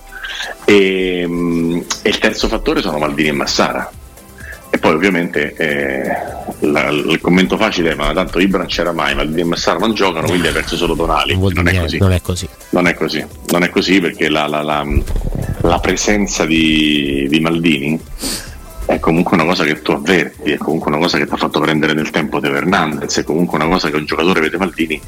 E, 0.65 1.25
mm, 1.27 1.81
e, 2.03 2.09
il 2.09 2.19
terzo 2.19 2.49
fattore 2.49 2.83
sono 2.83 2.99
Maldini 2.99 3.29
e 3.29 3.33
Massara. 3.33 3.91
E 4.69 4.79
poi 4.79 4.93
ovviamente 4.93 5.55
eh, 5.55 6.67
la, 6.67 6.89
il 6.91 7.19
commento 7.23 7.57
facile 7.57 7.93
è 7.93 7.95
ma 7.95 8.13
tanto 8.13 8.39
Ibra 8.39 8.59
non 8.59 8.67
c'era 8.67 8.93
mai, 8.93 9.15
Maldini 9.15 9.41
e 9.43 9.45
Massara 9.45 9.79
non 9.79 9.95
giocano, 9.95 10.27
quindi 10.27 10.49
hai 10.49 10.53
perso 10.53 10.77
solo 10.77 10.95
Donali. 10.95 11.39
Non, 11.39 11.53
non, 11.55 11.69
è 11.69 11.81
così. 11.81 11.99
non, 11.99 12.13
è 12.13 12.21
così. 12.21 12.49
Non 12.71 12.87
è 12.87 12.95
così. 12.95 13.27
Non 13.51 13.63
è 13.63 13.71
così 13.71 14.01
perché 14.01 14.29
la, 14.29 14.47
la, 14.47 14.85
la 15.63 15.79
presenza 15.79 16.45
di, 16.45 17.27
di 17.31 17.41
Maldini 17.41 18.01
è 18.87 19.01
comunque 19.01 19.37
una 19.37 19.45
cosa 19.45 19.65
che 19.65 19.83
tu 19.83 19.91
avverti, 19.91 20.53
è 20.53 20.57
comunque 20.57 20.91
una 20.91 21.01
cosa 21.01 21.19
che 21.19 21.27
ti 21.27 21.35
ha 21.35 21.37
fatto 21.37 21.59
prendere 21.59 21.93
nel 21.93 22.11
tempo 22.11 22.39
Teo 22.39 22.55
Hernandez, 22.55 23.19
è 23.19 23.25
comunque 23.25 23.59
una 23.59 23.69
cosa 23.69 23.91
che 23.91 23.97
un 23.97 24.05
giocatore 24.05 24.41
vede 24.41 24.57
Maldini 24.57 25.01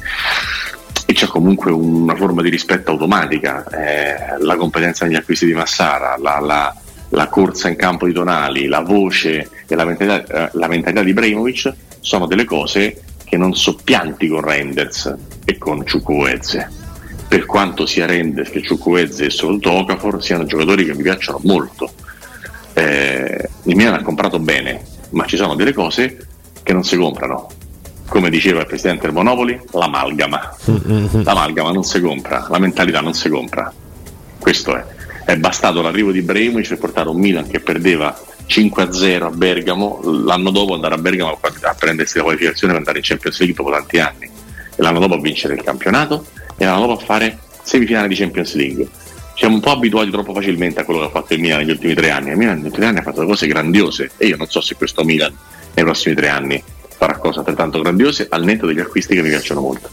e 1.05 1.13
c'è 1.13 1.27
comunque 1.27 1.71
una 1.71 2.13
forma 2.15 2.41
di 2.41 2.49
rispetto 2.49 2.91
automatica, 2.91 3.65
eh, 3.69 4.37
la 4.39 4.57
competenza 4.57 5.05
negli 5.05 5.15
acquisti 5.15 5.45
di 5.45 5.53
Massara, 5.53 6.17
la, 6.19 6.39
la, 6.39 6.75
la, 7.09 7.27
corsa 7.27 7.69
in 7.69 7.77
campo 7.77 8.05
di 8.05 8.13
Tonali, 8.13 8.67
la 8.67 8.81
voce 8.81 9.49
e 9.65 9.75
la 9.75 9.85
mentalità, 9.85 10.45
eh, 10.45 10.49
la 10.53 10.67
mentalità 10.67 11.01
di 11.01 11.11
Ibrahimovic 11.11 11.73
sono 12.01 12.27
delle 12.27 12.43
cose 12.43 13.01
che 13.23 13.37
non 13.37 13.55
soppianti 13.55 14.27
con 14.27 14.41
Renders 14.41 15.15
e 15.45 15.57
con 15.57 15.85
Ciucuezze. 15.85 16.69
Per 17.27 17.45
quanto 17.45 17.85
sia 17.85 18.05
Renders 18.05 18.49
che 18.49 18.61
Ciucuezze 18.61 19.25
e 19.25 19.29
soprattutto 19.29 19.71
Okafor 19.71 20.21
siano 20.23 20.45
giocatori 20.45 20.85
che 20.85 20.93
mi 20.93 21.03
piacciono 21.03 21.39
molto 21.43 21.91
eh, 22.79 23.08
il 23.69 23.75
Milan 23.75 23.93
ha 23.93 24.01
comprato 24.01 24.39
bene, 24.39 24.81
ma 25.11 25.25
ci 25.25 25.37
sono 25.37 25.53
delle 25.53 25.73
cose 25.73 26.17
che 26.63 26.73
non 26.73 26.83
si 26.83 26.97
comprano. 26.97 27.47
Come 28.07 28.31
diceva 28.31 28.61
il 28.61 28.65
presidente 28.65 29.03
del 29.03 29.13
Monopoli, 29.13 29.59
l'amalgama. 29.71 30.57
L'amalgama 31.23 31.71
non 31.71 31.83
si 31.83 32.01
compra, 32.01 32.47
la 32.49 32.57
mentalità 32.57 33.01
non 33.01 33.13
si 33.13 33.29
compra. 33.29 33.71
Questo 34.39 34.75
è. 34.75 34.83
È 35.23 35.37
bastato 35.37 35.83
l'arrivo 35.83 36.11
di 36.11 36.17
Ibrahimovic 36.19 36.69
per 36.69 36.79
portare 36.79 37.09
un 37.09 37.19
Milan 37.19 37.47
che 37.47 37.59
perdeva 37.59 38.19
5-0 38.47 39.23
a 39.23 39.29
Bergamo, 39.29 39.99
l'anno 40.03 40.49
dopo 40.49 40.73
andare 40.73 40.95
a 40.95 40.97
Bergamo 40.97 41.37
a 41.39 41.75
prendersi 41.75 42.17
la 42.17 42.23
qualificazione 42.23 42.73
per 42.73 42.81
andare 42.81 42.97
in 42.97 43.03
Champions 43.03 43.37
League 43.37 43.55
dopo 43.55 43.69
tanti 43.69 43.99
anni, 43.99 44.25
e 44.25 44.81
l'anno 44.81 44.97
dopo 44.97 45.13
a 45.13 45.19
vincere 45.19 45.53
il 45.53 45.61
campionato 45.61 46.25
e 46.57 46.65
l'anno 46.65 46.87
dopo 46.87 46.99
a 46.99 47.05
fare 47.05 47.37
semifinale 47.61 48.07
di 48.07 48.15
Champions 48.15 48.55
League. 48.55 48.87
Siamo 49.39 49.55
un 49.55 49.61
po' 49.61 49.71
abituati 49.71 50.09
troppo 50.09 50.33
facilmente 50.33 50.81
a 50.81 50.83
quello 50.83 50.99
che 50.99 51.05
ha 51.05 51.09
fatto 51.11 51.33
il 51.33 51.39
Milan 51.39 51.59
negli 51.59 51.69
ultimi 51.69 51.93
tre 51.93 52.11
anni. 52.11 52.31
Il 52.31 52.35
Milan 52.35 52.57
negli 52.57 52.65
ultimi 52.65 52.81
tre 52.81 52.85
anni 52.87 52.97
ha 52.97 53.03
fatto 53.03 53.25
cose 53.25 53.47
grandiose 53.47 54.11
e 54.17 54.27
io 54.27 54.35
non 54.35 54.47
so 54.47 54.59
se 54.59 54.75
questo 54.75 55.05
Milan 55.05 55.33
nei 55.75 55.85
prossimi 55.85 56.13
tre 56.13 56.27
anni 56.27 56.61
farà 56.97 57.17
cose 57.17 57.39
altrettanto 57.39 57.79
grandiose 57.79 58.27
al 58.29 58.43
netto 58.43 58.65
degli 58.65 58.81
acquisti 58.81 59.15
che 59.15 59.21
mi 59.21 59.29
piacciono 59.29 59.61
molto. 59.61 59.89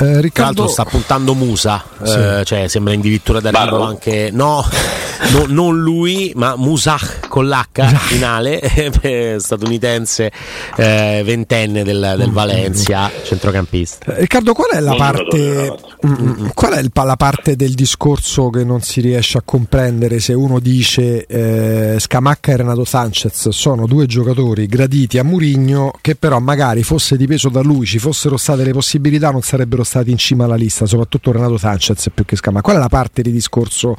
Eh, 0.00 0.20
Riccardo 0.20 0.66
sta 0.66 0.84
puntando 0.84 1.34
Musa, 1.34 1.84
sì. 2.02 2.18
eh, 2.18 2.42
cioè 2.44 2.66
sembra 2.66 2.94
addirittura 2.94 3.38
d'arrivo 3.38 3.80
anche 3.80 4.30
no, 4.32 4.64
no, 5.30 5.44
non 5.46 5.80
lui, 5.80 6.32
ma 6.34 6.56
Musa 6.56 6.98
con 7.38 7.46
l'H 7.46 7.98
finale, 7.98 8.60
statunitense 9.38 10.32
eh, 10.76 11.22
ventenne 11.24 11.84
del, 11.84 12.14
del 12.16 12.32
Valencia, 12.32 13.08
centrocampista. 13.22 14.16
Eh, 14.16 14.20
Riccardo, 14.22 14.52
qual 14.54 14.70
è 14.70 14.80
la 14.80 14.96
parte 14.96 15.72
mm, 16.04 16.12
mm, 16.12 16.46
qual 16.52 16.72
è 16.72 16.80
il, 16.80 16.90
la 16.92 17.16
parte 17.16 17.54
del 17.54 17.74
discorso 17.74 18.50
che 18.50 18.64
non 18.64 18.80
si 18.80 19.00
riesce 19.00 19.38
a 19.38 19.42
comprendere 19.44 20.18
se 20.18 20.32
uno 20.32 20.58
dice 20.58 21.26
eh, 21.26 21.96
Scamacca 22.00 22.50
e 22.50 22.56
Renato 22.56 22.84
Sanchez 22.84 23.50
sono 23.50 23.86
due 23.86 24.06
giocatori 24.06 24.66
graditi 24.66 25.18
a 25.18 25.22
Murigno 25.22 25.92
che 26.00 26.16
però 26.16 26.40
magari 26.40 26.82
fosse 26.82 27.16
dipeso 27.16 27.50
da 27.50 27.60
lui, 27.60 27.86
ci 27.86 28.00
fossero 28.00 28.36
state 28.36 28.64
le 28.64 28.72
possibilità 28.72 29.30
non 29.30 29.42
sarebbero 29.42 29.84
stati 29.84 30.10
in 30.10 30.18
cima 30.18 30.44
alla 30.44 30.56
lista, 30.56 30.86
soprattutto 30.86 31.30
Renato 31.30 31.56
Sanchez 31.56 32.08
più 32.12 32.24
che 32.24 32.34
Scamacca. 32.34 32.62
Qual 32.62 32.76
è 32.76 32.80
la 32.80 32.88
parte 32.88 33.22
di 33.22 33.30
discorso 33.30 33.96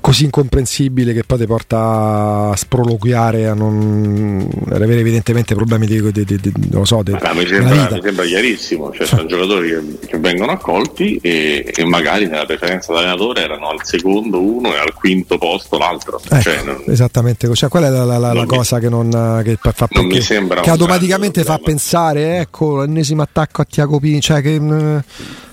così 0.00 0.24
incomprensibile 0.24 1.12
che 1.12 1.22
poi 1.22 1.38
ti 1.38 1.46
porta 1.46 2.50
a 2.50 2.56
sproloquiare, 2.80 3.46
a 3.46 3.54
non 3.54 4.48
avere 4.70 5.00
evidentemente 5.00 5.54
problemi 5.54 5.86
di, 5.86 6.00
di, 6.12 6.24
di, 6.24 6.38
di 6.40 6.52
non 6.70 6.86
so, 6.86 7.02
di, 7.02 7.12
mi, 7.12 7.46
sembra, 7.46 7.74
mi, 7.74 8.00
sembra, 8.02 8.24
chiarissimo, 8.24 8.92
cioè, 8.92 9.06
sono 9.06 9.26
giocatori 9.26 9.68
che, 9.68 10.06
che 10.06 10.18
vengono 10.18 10.52
accolti 10.52 11.18
e, 11.22 11.72
e, 11.74 11.84
magari 11.84 12.26
nella 12.26 12.46
preferenza 12.46 12.92
dell'allenatore 12.92 13.42
erano 13.42 13.68
al 13.68 13.84
secondo 13.84 14.40
uno 14.40 14.74
e 14.74 14.78
al 14.78 14.94
quinto 14.94 15.38
posto 15.38 15.78
l'altro. 15.78 16.20
Ecco, 16.22 16.40
cioè, 16.40 16.62
non, 16.62 16.82
esattamente 16.86 17.46
così. 17.46 17.58
Cioè, 17.60 17.68
qual 17.68 17.84
è 17.84 17.88
la, 17.90 18.04
la, 18.04 18.18
la, 18.18 18.32
la 18.32 18.46
cosa 18.46 18.78
che, 18.78 18.88
non, 18.88 19.10
che 19.44 19.56
fa, 19.60 19.72
fa 19.72 19.88
non 19.90 20.08
che, 20.08 20.20
che 20.20 20.70
automaticamente 20.70 21.44
fa 21.44 21.58
pensare, 21.58 22.38
ecco, 22.38 22.80
l'ennesimo 22.80 23.22
attacco 23.22 23.62
a 23.62 23.64
Tiago 23.64 23.98
Pini, 23.98 24.20
cioè 24.20 24.40
che 24.40 24.58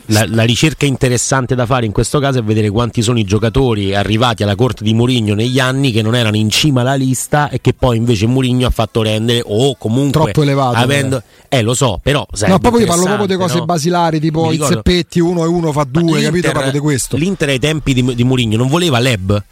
la, 0.08 0.26
la, 0.28 0.44
ricerca 0.44 0.86
interessante 0.86 1.56
da 1.56 1.66
fare 1.66 1.86
in 1.86 1.92
questo 1.92 2.20
caso 2.20 2.40
è 2.40 2.44
vedere 2.44 2.70
quanti 2.70 3.02
sono 3.02 3.20
i 3.20 3.24
giocatori 3.24 3.96
arrivati 3.96 4.44
alla 4.44 4.56
corte 4.56 4.84
di 4.84 4.94
Mourinho 4.94 5.34
negli 5.34 5.60
anni 5.60 5.92
che 5.92 6.02
non 6.02 6.16
erano 6.16 6.36
in 6.36 6.50
cima 6.50 6.82
alla 6.82 6.96
lista 6.96 7.50
e 7.50 7.62
che 7.62 7.74
poi 7.74 7.98
invece 7.98 8.28
Mourinho 8.28 8.68
ha 8.68 8.70
fatto 8.70 9.02
rendere 9.02 9.42
o 9.46 9.76
comunque 9.78 10.24
troppo 10.24 10.42
elevato. 10.42 10.78
Avendo, 10.78 11.22
eh. 11.50 11.62
lo 11.62 11.74
so, 11.74 12.00
però 12.02 12.26
No, 12.48 12.60
io 12.62 12.86
parlo 12.86 13.04
proprio 13.04 13.28
di 13.28 13.36
cose 13.36 13.58
no? 13.60 13.66
basilari, 13.66 14.20
tipo 14.20 14.52
i 14.52 14.60
zeppetti, 14.62 15.20
uno 15.20 15.44
e 15.44 15.48
uno 15.48 15.72
fa 15.72 15.86
due, 15.90 16.22
capito? 16.22 16.52
Parlo 16.52 16.72
di 16.72 16.80
questo. 16.80 17.18
L'Inter 17.18 17.50
ai 17.50 17.60
tempi 17.60 17.94
di, 17.94 18.16
di 18.16 18.24
Mourinho 18.24 18.58
non 18.58 18.68
voleva 18.68 19.00
Leb 19.00 19.44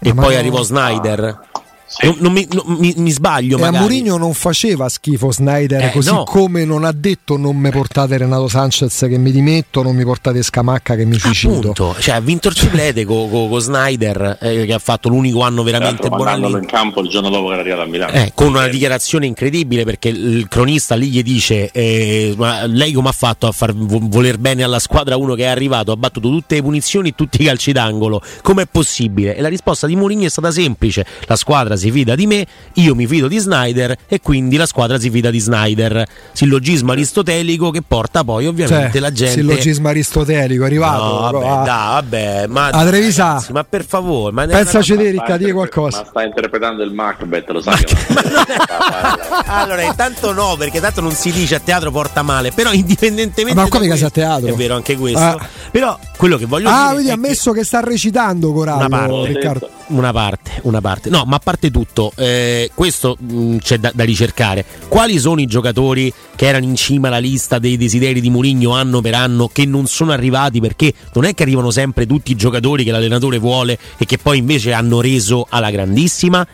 e 0.00 0.14
poi 0.14 0.34
no. 0.34 0.38
arrivò 0.38 0.62
Snyder. 0.62 1.40
Sì. 1.88 2.04
Non, 2.04 2.16
non, 2.20 2.32
mi, 2.32 2.46
non 2.52 2.64
mi, 2.78 2.92
mi, 2.98 3.10
sbaglio. 3.10 3.56
E 3.56 3.60
magari. 3.60 3.76
a 3.76 3.80
Mourinho 3.80 4.16
non 4.18 4.34
faceva 4.34 4.90
schifo 4.90 5.32
Snyder, 5.32 5.84
eh, 5.84 5.90
così 5.90 6.10
no. 6.10 6.24
come 6.24 6.66
non 6.66 6.84
ha 6.84 6.92
detto 6.92 7.38
non 7.38 7.56
mi 7.56 7.70
portate 7.70 8.18
Renato 8.18 8.46
Sanchez 8.46 9.06
che 9.08 9.16
mi 9.16 9.30
dimetto, 9.30 9.82
non 9.82 9.96
mi 9.96 10.04
portate 10.04 10.42
Scamacca 10.42 10.94
che 10.96 11.06
mi 11.06 11.18
suicido. 11.18 11.72
Cioè, 11.98 12.14
ha 12.14 12.20
vinto 12.20 12.48
il 12.48 12.54
triplete 12.54 13.06
con 13.06 13.30
co, 13.30 13.48
co 13.48 13.58
Snyder, 13.58 14.36
eh, 14.38 14.66
che 14.66 14.74
ha 14.74 14.78
fatto 14.78 15.08
l'unico 15.08 15.40
anno 15.40 15.62
veramente 15.62 16.10
buono. 16.10 16.58
in 16.58 16.66
campo 16.66 17.00
il 17.00 17.08
giorno 17.08 17.30
dopo 17.30 17.46
che 17.46 17.52
era 17.52 17.62
arrivato 17.62 17.82
a 17.82 17.86
Milano. 17.86 18.12
Eh, 18.12 18.32
con 18.34 18.48
una 18.48 18.68
dichiarazione 18.68 19.24
incredibile 19.24 19.84
perché 19.84 20.10
il 20.10 20.46
cronista 20.46 20.94
lì 20.94 21.08
gli 21.08 21.22
dice: 21.22 21.70
eh, 21.70 22.34
Ma 22.36 22.66
lei 22.66 22.92
come 22.92 23.08
ha 23.08 23.12
fatto 23.12 23.46
a 23.46 23.52
far 23.52 23.72
voler 23.74 24.36
bene 24.36 24.62
alla 24.62 24.78
squadra 24.78 25.16
uno 25.16 25.34
che 25.34 25.44
è 25.44 25.46
arrivato, 25.46 25.90
ha 25.90 25.96
battuto 25.96 26.28
tutte 26.28 26.56
le 26.56 26.62
punizioni, 26.62 27.14
tutti 27.14 27.40
i 27.40 27.46
calci 27.46 27.72
d'angolo? 27.72 28.20
Com'è 28.42 28.66
possibile? 28.66 29.34
E 29.34 29.40
la 29.40 29.48
risposta 29.48 29.86
di 29.86 29.96
Mourinho 29.96 30.26
è 30.26 30.30
stata 30.30 30.50
semplice: 30.50 31.06
la 31.24 31.36
squadra 31.36 31.76
si 31.78 31.90
fida 31.90 32.14
di 32.14 32.26
me, 32.26 32.46
io 32.74 32.94
mi 32.94 33.06
fido 33.06 33.28
di 33.28 33.38
Snyder 33.38 33.96
e 34.06 34.20
quindi 34.20 34.56
la 34.56 34.66
squadra 34.66 34.98
si 34.98 35.10
fida 35.10 35.30
di 35.30 35.38
Snyder. 35.38 36.06
Sillogismo 36.32 36.92
aristotelico 36.92 37.70
che 37.70 37.82
porta 37.86 38.24
poi 38.24 38.46
ovviamente 38.46 38.90
cioè, 38.92 39.00
la 39.00 39.12
gente. 39.12 39.34
Sillogismo 39.34 39.88
aristotelico, 39.88 40.62
è 40.64 40.66
arrivato. 40.66 41.02
No, 41.02 41.20
vabbè, 41.20 41.46
a... 41.46 41.62
da, 41.62 41.88
vabbè, 41.92 42.46
ma, 42.48 42.66
a 42.68 42.90
ragazzi, 42.90 43.52
ma 43.52 43.64
per 43.64 43.84
favore, 43.84 44.32
ma 44.32 44.46
pensaci 44.46 44.96
te, 44.96 45.10
Ricca, 45.10 45.36
di 45.36 45.50
qualcosa. 45.52 45.98
Ma 45.98 46.06
sta 46.08 46.22
interpretando 46.22 46.82
il 46.82 46.92
Macbeth, 46.92 47.48
lo 47.50 47.60
sai. 47.60 47.84
allora, 49.46 49.82
intanto 49.82 50.32
no, 50.32 50.56
perché 50.58 50.80
tanto 50.80 51.00
non 51.00 51.12
si 51.12 51.32
dice 51.32 51.54
a 51.56 51.60
teatro 51.60 51.90
porta 51.90 52.22
male, 52.22 52.52
però 52.52 52.72
indipendentemente. 52.72 53.60
Ma 53.60 53.68
come 53.68 53.88
che 53.88 54.04
a 54.04 54.10
teatro? 54.10 54.48
È 54.48 54.52
vero 54.52 54.74
anche 54.74 54.96
questo. 54.96 55.18
Ah. 55.18 55.46
Però 55.70 55.98
quello 56.18 56.36
che 56.36 56.46
voglio 56.46 56.68
ah, 56.68 56.72
dire. 56.72 56.82
Ah, 56.82 56.94
vedi, 56.94 57.10
ammesso 57.10 57.52
che... 57.52 57.60
che 57.60 57.64
sta 57.64 57.80
recitando 57.80 58.52
Corallo, 58.52 58.86
una 58.86 58.88
parte, 58.88 59.26
Riccardo. 59.26 59.70
Una 59.86 60.12
parte, 60.12 60.50
una 60.62 60.80
parte. 60.80 61.08
No, 61.10 61.22
ma 61.24 61.36
a 61.36 61.38
parte 61.38 61.70
tutto, 61.70 62.12
eh, 62.16 62.70
questo 62.74 63.16
mh, 63.18 63.34
mm, 63.34 63.56
c'è 63.58 63.78
da, 63.78 63.92
da, 63.94 64.02
ricercare. 64.04 64.64
Quali 64.88 65.18
sono 65.18 65.40
i 65.40 65.46
giocatori 65.46 66.12
che 66.34 66.46
erano 66.46 66.64
in 66.64 66.74
cima 66.74 67.06
alla 67.06 67.18
lista 67.18 67.60
dei 67.60 67.76
desideri 67.76 68.20
di 68.20 68.30
Mourinho 68.30 68.72
anno 68.72 69.00
per 69.00 69.14
anno 69.14 69.48
che 69.48 69.64
non 69.64 69.86
sono 69.86 70.10
arrivati? 70.10 70.60
Perché 70.60 70.92
non 71.14 71.24
è 71.24 71.34
che 71.34 71.44
arrivano 71.44 71.70
sempre 71.70 72.04
tutti 72.04 72.32
i 72.32 72.36
giocatori 72.36 72.82
che 72.82 72.90
l'allenatore 72.90 73.38
vuole 73.38 73.78
e 73.96 74.04
che 74.04 74.18
poi 74.18 74.38
invece 74.38 74.72
hanno 74.72 75.00
reso 75.00 75.46
alla 75.48 75.70
grandissima. 75.70 76.46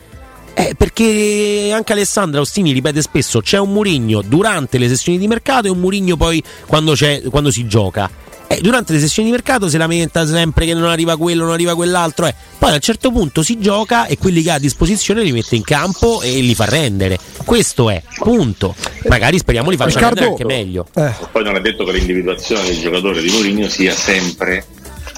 Eh, 0.57 0.73
perché 0.77 1.71
anche 1.73 1.91
Alessandra 1.91 2.39
Ostini 2.39 2.71
ripete 2.71 3.01
spesso: 3.01 3.41
c'è 3.41 3.57
un 3.57 3.73
Murigno 3.73 4.21
durante 4.21 4.77
le 4.77 4.87
sessioni 4.87 5.17
di 5.17 5.27
mercato 5.27 5.65
e 5.65 5.71
un 5.71 5.79
Murigno 5.79 6.15
poi 6.17 6.41
quando, 6.67 6.93
quando 7.31 7.49
si 7.49 7.65
gioca. 7.67 8.09
Eh, 8.55 8.61
durante 8.61 8.93
le 8.93 8.99
sessioni 8.99 9.29
di 9.29 9.33
mercato 9.33 9.69
si 9.69 9.77
lamenta 9.77 10.25
sempre 10.25 10.65
che 10.65 10.73
non 10.73 10.85
arriva 10.85 11.17
quello, 11.17 11.43
non 11.43 11.53
arriva 11.53 11.75
quell'altro. 11.75 12.25
Eh. 12.25 12.33
Poi 12.57 12.71
a 12.71 12.73
un 12.75 12.79
certo 12.79 13.11
punto 13.11 13.43
si 13.43 13.59
gioca 13.59 14.05
e 14.05 14.17
quelli 14.17 14.41
che 14.41 14.51
ha 14.51 14.55
a 14.55 14.59
disposizione 14.59 15.23
li 15.23 15.31
mette 15.31 15.55
in 15.55 15.63
campo 15.63 16.21
e 16.21 16.39
li 16.39 16.55
fa 16.55 16.65
rendere. 16.65 17.17
Questo 17.43 17.89
è, 17.89 18.01
punto. 18.19 18.75
Magari 19.07 19.37
speriamo 19.37 19.69
li 19.69 19.77
faccia 19.77 19.99
rendere 19.99 20.27
anche 20.27 20.45
meglio. 20.45 20.87
Eh. 20.95 21.11
Poi 21.31 21.43
non 21.43 21.55
è 21.55 21.61
detto 21.61 21.83
che 21.83 21.91
l'individuazione 21.91 22.65
del 22.65 22.79
giocatore 22.79 23.21
di 23.21 23.29
Mourinho 23.29 23.67
sia 23.67 23.93
sempre 23.93 24.65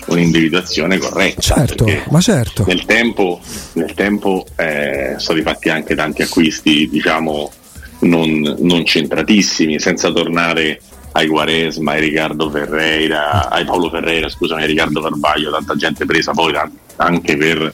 un'individuazione 0.07 0.97
corretta. 0.97 1.41
Certo, 1.41 1.85
ma 2.09 2.19
certo. 2.21 2.65
Nel 2.65 2.85
tempo, 2.85 3.39
nel 3.73 3.93
tempo 3.93 4.45
eh, 4.55 5.15
sono 5.17 5.19
stati 5.19 5.41
fatti 5.41 5.69
anche 5.69 5.95
tanti 5.95 6.21
acquisti, 6.21 6.89
diciamo, 6.89 7.51
non, 7.99 8.55
non 8.59 8.85
centratissimi, 8.85 9.79
senza 9.79 10.11
tornare 10.11 10.79
ai 11.17 11.27
Quaresma, 11.27 11.93
ai 11.93 12.01
Riccardo 12.01 12.49
Ferreira, 12.51 13.49
ai 13.49 13.65
Paolo 13.65 13.89
Ferreira, 13.89 14.29
scusami, 14.29 14.61
ai 14.61 14.67
Riccardo 14.67 15.01
Carvaglio, 15.01 15.51
tanta 15.51 15.75
gente 15.75 16.05
presa 16.05 16.31
poi 16.31 16.53
anche 16.97 17.35
per 17.35 17.73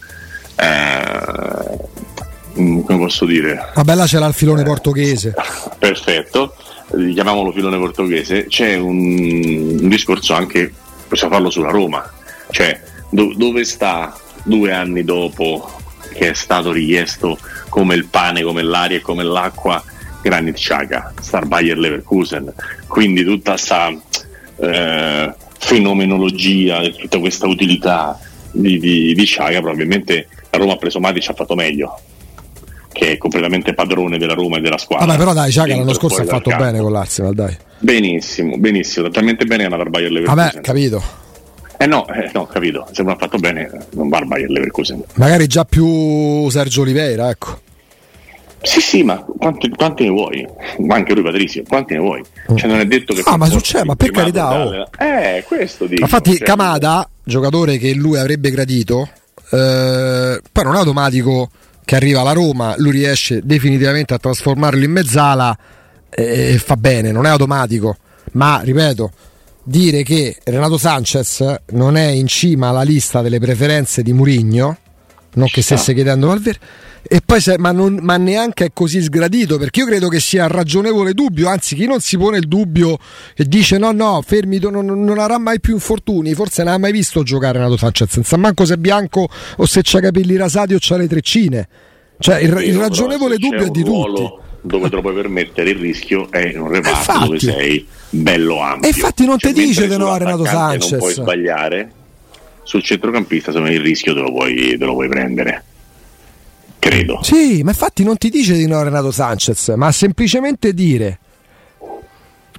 eh, 0.55 1.77
mm, 2.61 2.81
come 2.81 2.97
posso 2.97 3.25
dire? 3.25 3.71
Vabbè, 3.73 3.95
là 3.95 4.05
c'era 4.05 4.27
il 4.27 4.33
filone 4.33 4.61
eh, 4.61 4.65
portoghese. 4.65 5.33
Perfetto, 5.77 6.55
chiamiamolo 6.87 7.51
filone 7.51 7.77
portoghese. 7.77 8.45
C'è 8.47 8.75
un, 8.75 9.77
un 9.81 9.89
discorso 9.89 10.33
anche, 10.33 10.73
possiamo 11.09 11.33
farlo 11.33 11.49
sulla 11.49 11.69
Roma, 11.69 12.09
cioè 12.49 12.81
do, 13.09 13.33
dove 13.35 13.65
sta 13.65 14.17
due 14.43 14.71
anni 14.71 15.03
dopo 15.03 15.69
che 16.13 16.29
è 16.29 16.33
stato 16.33 16.71
richiesto 16.71 17.37
come 17.67 17.95
il 17.95 18.05
pane, 18.05 18.41
come 18.41 18.61
l'aria 18.61 18.97
e 18.97 19.01
come 19.01 19.23
l'acqua 19.23 19.83
Granit 20.23 20.55
Xhaka, 20.55 21.13
Star 21.19 21.45
Bayer 21.45 21.77
Leverkusen, 21.77 22.51
quindi 22.93 23.23
tutta 23.23 23.53
questa 23.53 23.91
eh, 24.57 25.33
fenomenologia, 25.57 26.79
tutta 26.91 27.17
questa 27.17 27.47
utilità 27.47 28.19
di, 28.51 28.77
di, 28.77 29.15
di 29.15 29.25
Xhaka, 29.25 29.61
probabilmente 29.61 30.27
la 30.51 30.59
Roma 30.59 30.73
ha 30.73 30.75
preso 30.75 30.99
Matic 30.99 31.27
ha 31.29 31.33
fatto 31.33 31.55
meglio 31.55 31.99
che 32.91 33.13
è 33.13 33.17
completamente 33.17 33.73
padrone 33.73 34.19
della 34.19 34.35
Roma 34.35 34.57
e 34.57 34.61
della 34.61 34.77
squadra. 34.77 35.07
Vabbè, 35.07 35.17
però 35.17 35.33
dai, 35.33 35.49
Xhaka 35.49 35.75
l'anno 35.75 35.93
scorso 35.93 36.21
ha 36.21 36.25
fatto 36.25 36.55
bene 36.55 36.81
con 36.81 36.91
l'Arsenal, 36.91 37.33
dai. 37.33 37.57
Benissimo, 37.79 38.57
benissimo, 38.57 39.09
talmente 39.09 39.45
bene 39.45 39.61
che 39.61 39.73
andata 39.73 39.81
al 39.81 39.89
Bayer 39.89 40.11
Leverkusen. 40.11 40.45
Vabbè, 40.45 40.61
capito. 40.61 41.03
Eh 41.77 41.87
no, 41.87 42.07
eh 42.09 42.29
no, 42.31 42.45
capito, 42.45 42.87
se 42.91 43.01
non 43.01 43.13
ha 43.13 43.17
fatto 43.17 43.39
bene 43.39 43.71
non 43.93 44.07
va 44.07 44.19
al 44.19 44.27
Bayer 44.27 44.51
Leverkusen. 44.51 45.03
Magari 45.15 45.47
già 45.47 45.65
più 45.65 46.47
Sergio 46.51 46.81
Oliveira, 46.81 47.31
ecco. 47.31 47.59
Sì, 48.63 48.79
sì, 48.79 49.03
ma 49.03 49.17
quanti, 49.17 49.69
quanti, 49.69 50.03
ne 50.03 50.09
vuoi? 50.09 50.47
Ma 50.79 50.95
anche 50.95 51.13
lui 51.13 51.21
Patrizio, 51.21 51.63
quanti 51.67 51.95
ne 51.95 51.99
vuoi? 51.99 52.23
Cioè 52.55 52.69
non 52.69 52.79
è 52.79 52.85
detto 52.85 53.13
che... 53.13 53.21
Ah, 53.25 53.35
ma 53.35 53.47
succede, 53.47 53.83
ma 53.83 53.95
per 53.95 54.11
carità... 54.11 54.65
Oh. 54.65 54.87
Eh, 54.97 55.43
questo 55.45 55.85
dico. 55.85 56.01
Infatti 56.01 56.37
cioè, 56.37 56.45
Kamada, 56.45 57.07
giocatore 57.21 57.77
che 57.77 57.93
lui 57.93 58.17
avrebbe 58.17 58.51
gradito, 58.51 59.09
eh, 59.51 60.39
poi 60.49 60.63
non 60.63 60.75
è 60.75 60.77
automatico 60.77 61.49
che 61.83 61.97
arriva 61.97 62.21
alla 62.21 62.31
Roma, 62.31 62.73
lui 62.77 62.91
riesce 62.91 63.41
definitivamente 63.43 64.13
a 64.13 64.17
trasformarlo 64.17 64.81
in 64.81 64.91
mezzala 64.91 65.57
e 66.09 66.57
fa 66.57 66.77
bene, 66.77 67.11
non 67.11 67.25
è 67.25 67.29
automatico. 67.29 67.97
Ma, 68.31 68.61
ripeto, 68.63 69.11
dire 69.61 70.03
che 70.03 70.37
Renato 70.41 70.77
Sanchez 70.77 71.63
non 71.71 71.97
è 71.97 72.07
in 72.07 72.27
cima 72.27 72.69
alla 72.69 72.83
lista 72.83 73.21
delle 73.21 73.39
preferenze 73.39 74.03
di 74.03 74.13
Murigno, 74.13 74.77
non 75.33 75.49
che 75.49 75.61
stesse 75.61 75.93
chiedendo 75.93 76.27
Valverde 76.27 76.91
e 77.05 77.21
poi 77.23 77.41
se, 77.41 77.57
ma, 77.57 77.71
non, 77.73 77.99
ma, 78.01 78.15
neanche 78.15 78.65
è 78.65 78.69
così 78.73 79.01
sgradito 79.01 79.57
perché 79.57 79.81
io 79.81 79.85
credo 79.85 80.07
che 80.07 80.21
sia 80.21 80.47
ragionevole 80.47 81.13
dubbio 81.13 81.49
anzi 81.49 81.75
chi 81.75 81.85
non 81.85 81.99
si 81.99 82.17
pone 82.17 82.37
il 82.37 82.47
dubbio 82.47 82.97
e 83.35 83.43
dice 83.43 83.77
no 83.77 83.91
no 83.91 84.23
fermi 84.25 84.57
non, 84.57 84.85
non 84.85 85.19
avrà 85.19 85.37
mai 85.37 85.59
più 85.59 85.73
infortuni 85.73 86.33
forse 86.33 86.63
non 86.63 86.73
ha 86.73 86.77
mai 86.77 86.93
visto 86.93 87.21
giocare 87.23 87.57
Renato 87.57 87.75
Sanchez 87.75 88.09
senza 88.09 88.37
manco 88.37 88.63
se 88.63 88.75
è 88.75 88.77
bianco 88.77 89.27
o 89.57 89.65
se 89.65 89.81
c'ha 89.83 89.99
capelli 89.99 90.37
rasati 90.37 90.73
o 90.75 90.77
c'ha 90.79 90.95
le 90.95 91.07
treccine. 91.07 91.67
Cioè 92.19 92.39
il, 92.39 92.57
il 92.63 92.77
ragionevole 92.77 93.37
dubbio 93.37 93.65
è 93.65 93.69
di 93.69 93.83
tutti. 93.83 94.31
dove 94.61 94.89
te 94.89 94.95
lo 94.95 95.01
puoi 95.01 95.13
permettere 95.13 95.71
il 95.71 95.77
rischio 95.77 96.31
è 96.31 96.47
in 96.47 96.61
un 96.61 96.69
reparto 96.69 96.97
infatti, 96.97 97.25
dove 97.25 97.39
sei 97.39 97.87
bello 98.11 98.61
ampio. 98.61 98.87
E 98.87 98.93
infatti 98.95 99.25
non 99.25 99.37
cioè, 99.39 99.51
ti 99.51 99.65
dice 99.65 99.87
di 99.89 99.97
no 99.97 100.07
a 100.07 100.17
Renato 100.17 100.45
Sanchez 100.45 100.91
non 100.91 100.99
puoi 100.99 101.13
sbagliare. 101.13 101.91
Sul 102.63 102.81
centrocampista 102.81 103.51
secondo 103.51 103.71
me 103.71 103.75
il 103.75 103.83
rischio 103.83 104.13
te 104.13 104.21
lo 104.21 104.31
puoi, 104.31 104.77
te 104.77 104.85
lo 104.85 104.93
puoi 104.93 105.09
prendere 105.09 105.65
credo. 106.83 107.19
Sì, 107.21 107.63
ma 107.63 107.71
infatti 107.71 108.03
non 108.03 108.17
ti 108.17 108.29
dice 108.29 108.53
di 108.53 108.67
no 108.67 108.83
Renato 108.83 109.11
Sanchez, 109.11 109.69
ma 109.75 109.91
semplicemente 109.91 110.73
dire 110.73 111.19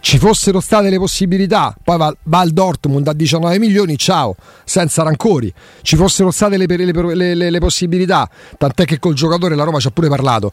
ci 0.00 0.18
fossero 0.18 0.60
state 0.60 0.90
le 0.90 0.98
possibilità, 0.98 1.74
poi 1.82 1.96
va, 1.96 2.14
va, 2.24 2.40
al 2.40 2.50
Dortmund 2.50 3.06
a 3.08 3.12
19 3.12 3.58
milioni, 3.58 3.96
ciao, 3.96 4.34
senza 4.64 5.02
rancori, 5.02 5.52
ci 5.82 5.96
fossero 5.96 6.30
state 6.30 6.58
le, 6.58 6.66
le, 6.66 7.34
le, 7.34 7.50
le 7.50 7.58
possibilità, 7.58 8.28
tant'è 8.58 8.84
che 8.84 8.98
col 8.98 9.14
giocatore 9.14 9.54
la 9.54 9.64
Roma 9.64 9.78
ci 9.78 9.86
ha 9.86 9.90
pure 9.90 10.08
parlato, 10.08 10.52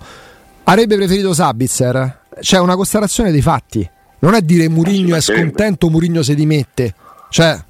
avrebbe 0.63 0.95
preferito 0.95 1.33
Sabitzer? 1.33 2.19
C'è 2.39 2.59
una 2.59 2.75
constatazione 2.75 3.31
dei 3.31 3.41
fatti, 3.41 3.87
non 4.19 4.35
è 4.35 4.41
dire 4.41 4.69
Murigno 4.69 5.15
è 5.15 5.21
scontento, 5.21 5.89
Murigno 5.89 6.23
si 6.23 6.33
dimette, 6.33 6.93
cioè 7.29 7.61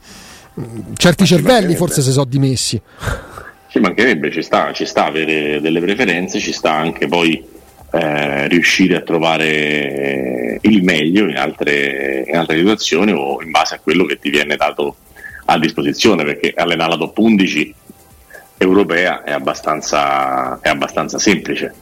certi 0.97 1.25
cervelli 1.25 1.75
forse 1.75 2.01
si 2.03 2.11
sono 2.11 2.25
dimessi. 2.25 2.79
Ci 3.71 3.79
mancherebbe, 3.79 4.31
ci 4.31 4.41
sta, 4.41 4.73
ci 4.73 4.85
sta 4.85 5.05
avere 5.05 5.61
delle 5.61 5.79
preferenze, 5.79 6.39
ci 6.39 6.51
sta 6.51 6.73
anche 6.73 7.07
poi 7.07 7.41
eh, 7.91 8.47
riuscire 8.49 8.97
a 8.97 9.01
trovare 9.01 10.59
il 10.59 10.83
meglio 10.83 11.29
in 11.29 11.37
altre, 11.37 12.25
in 12.27 12.35
altre, 12.35 12.57
situazioni 12.57 13.13
o 13.13 13.41
in 13.41 13.49
base 13.49 13.75
a 13.75 13.79
quello 13.79 14.03
che 14.03 14.19
ti 14.19 14.29
viene 14.29 14.57
dato 14.57 14.97
a 15.45 15.57
disposizione, 15.57 16.25
perché 16.25 16.51
allenare 16.53 16.91
la 16.91 16.97
top 16.97 17.17
11 17.17 17.75
europea 18.57 19.23
è 19.23 19.31
abbastanza, 19.31 20.59
è 20.59 20.67
abbastanza 20.67 21.17
semplice. 21.17 21.73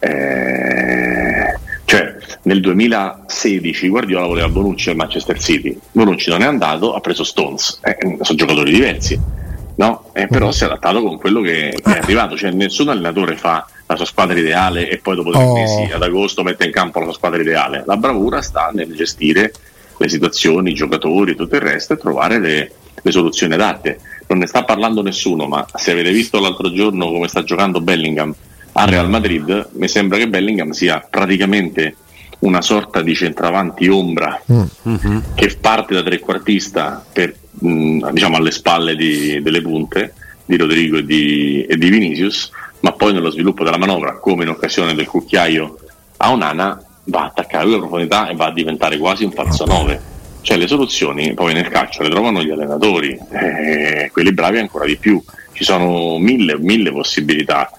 Eh, 0.00 1.58
cioè, 1.86 2.16
nel 2.42 2.60
2016 2.60 3.88
Guardiola 3.88 4.26
voleva 4.26 4.48
Bonucci 4.50 4.90
al 4.90 4.96
Manchester 4.96 5.40
City, 5.40 5.74
Bonucci 5.90 6.28
non 6.28 6.42
è 6.42 6.46
andato, 6.46 6.92
ha 6.92 7.00
preso 7.00 7.24
Stones, 7.24 7.80
eh, 7.82 8.18
sono 8.20 8.36
giocatori 8.36 8.70
diversi 8.70 9.42
no? 9.76 10.10
Eh, 10.12 10.26
però 10.26 10.50
si 10.52 10.62
è 10.62 10.66
adattato 10.66 11.02
con 11.02 11.18
quello 11.18 11.40
che, 11.40 11.78
che 11.82 11.94
è 11.94 11.98
arrivato, 11.98 12.36
cioè 12.36 12.50
nessun 12.50 12.88
allenatore 12.88 13.36
fa 13.36 13.66
la 13.86 13.96
sua 13.96 14.04
squadra 14.06 14.38
ideale 14.38 14.88
e 14.88 14.98
poi 14.98 15.16
dopo 15.16 15.30
tre 15.30 15.42
oh. 15.42 15.54
mesi 15.54 15.92
ad 15.92 16.02
agosto 16.02 16.42
mette 16.42 16.64
in 16.64 16.72
campo 16.72 16.98
la 16.98 17.06
sua 17.06 17.14
squadra 17.14 17.40
ideale. 17.40 17.82
La 17.86 17.96
bravura 17.96 18.40
sta 18.42 18.70
nel 18.72 18.94
gestire 18.94 19.52
le 19.96 20.08
situazioni, 20.08 20.70
i 20.70 20.74
giocatori 20.74 21.32
e 21.32 21.34
tutto 21.34 21.54
il 21.54 21.60
resto 21.60 21.92
e 21.92 21.98
trovare 21.98 22.38
le, 22.38 22.72
le, 23.00 23.12
soluzioni 23.12 23.54
adatte. 23.54 23.98
Non 24.26 24.38
ne 24.38 24.46
sta 24.46 24.64
parlando 24.64 25.02
nessuno, 25.02 25.46
ma 25.46 25.66
se 25.74 25.92
avete 25.92 26.10
visto 26.10 26.40
l'altro 26.40 26.72
giorno 26.72 27.10
come 27.10 27.28
sta 27.28 27.44
giocando 27.44 27.80
Bellingham 27.80 28.34
a 28.72 28.84
Real 28.86 29.08
Madrid, 29.08 29.68
mi 29.72 29.86
sembra 29.86 30.18
che 30.18 30.28
Bellingham 30.28 30.70
sia 30.70 31.06
praticamente 31.08 31.96
una 32.40 32.60
sorta 32.60 33.00
di 33.00 33.14
centravanti 33.14 33.88
ombra 33.88 34.42
mm-hmm. 34.50 35.18
che 35.34 35.56
parte 35.60 35.94
da 35.94 36.02
trequartista 36.02 37.04
per 37.12 37.34
mh, 37.58 38.10
diciamo 38.10 38.36
alle 38.36 38.50
spalle 38.50 38.96
di, 38.96 39.40
delle 39.42 39.62
punte 39.62 40.14
di 40.44 40.56
Rodrigo 40.56 40.98
e 40.98 41.04
di, 41.04 41.64
e 41.64 41.76
di, 41.76 41.88
Vinicius, 41.88 42.50
ma 42.80 42.92
poi 42.92 43.12
nello 43.12 43.30
sviluppo 43.30 43.64
della 43.64 43.78
manovra, 43.78 44.18
come 44.18 44.44
in 44.44 44.50
occasione 44.50 44.94
del 44.94 45.06
cucchiaio 45.06 45.78
a 46.18 46.30
Onana, 46.30 46.82
va 47.04 47.22
a 47.22 47.26
attaccare 47.26 47.66
la 47.68 47.78
profondità 47.78 48.28
e 48.28 48.34
va 48.34 48.46
a 48.46 48.52
diventare 48.52 48.98
quasi 48.98 49.24
un 49.24 49.32
falso 49.32 49.64
9. 49.64 50.12
Cioè 50.42 50.58
le 50.58 50.66
soluzioni 50.66 51.32
poi 51.32 51.54
nel 51.54 51.68
calcio 51.68 52.02
le 52.02 52.10
trovano 52.10 52.42
gli 52.42 52.50
allenatori, 52.50 53.18
eh, 53.30 54.10
quelli 54.12 54.32
bravi 54.32 54.58
ancora 54.58 54.84
di 54.84 54.96
più. 54.96 55.22
Ci 55.52 55.64
sono 55.64 56.18
mille, 56.18 56.58
mille 56.58 56.92
possibilità 56.92 57.70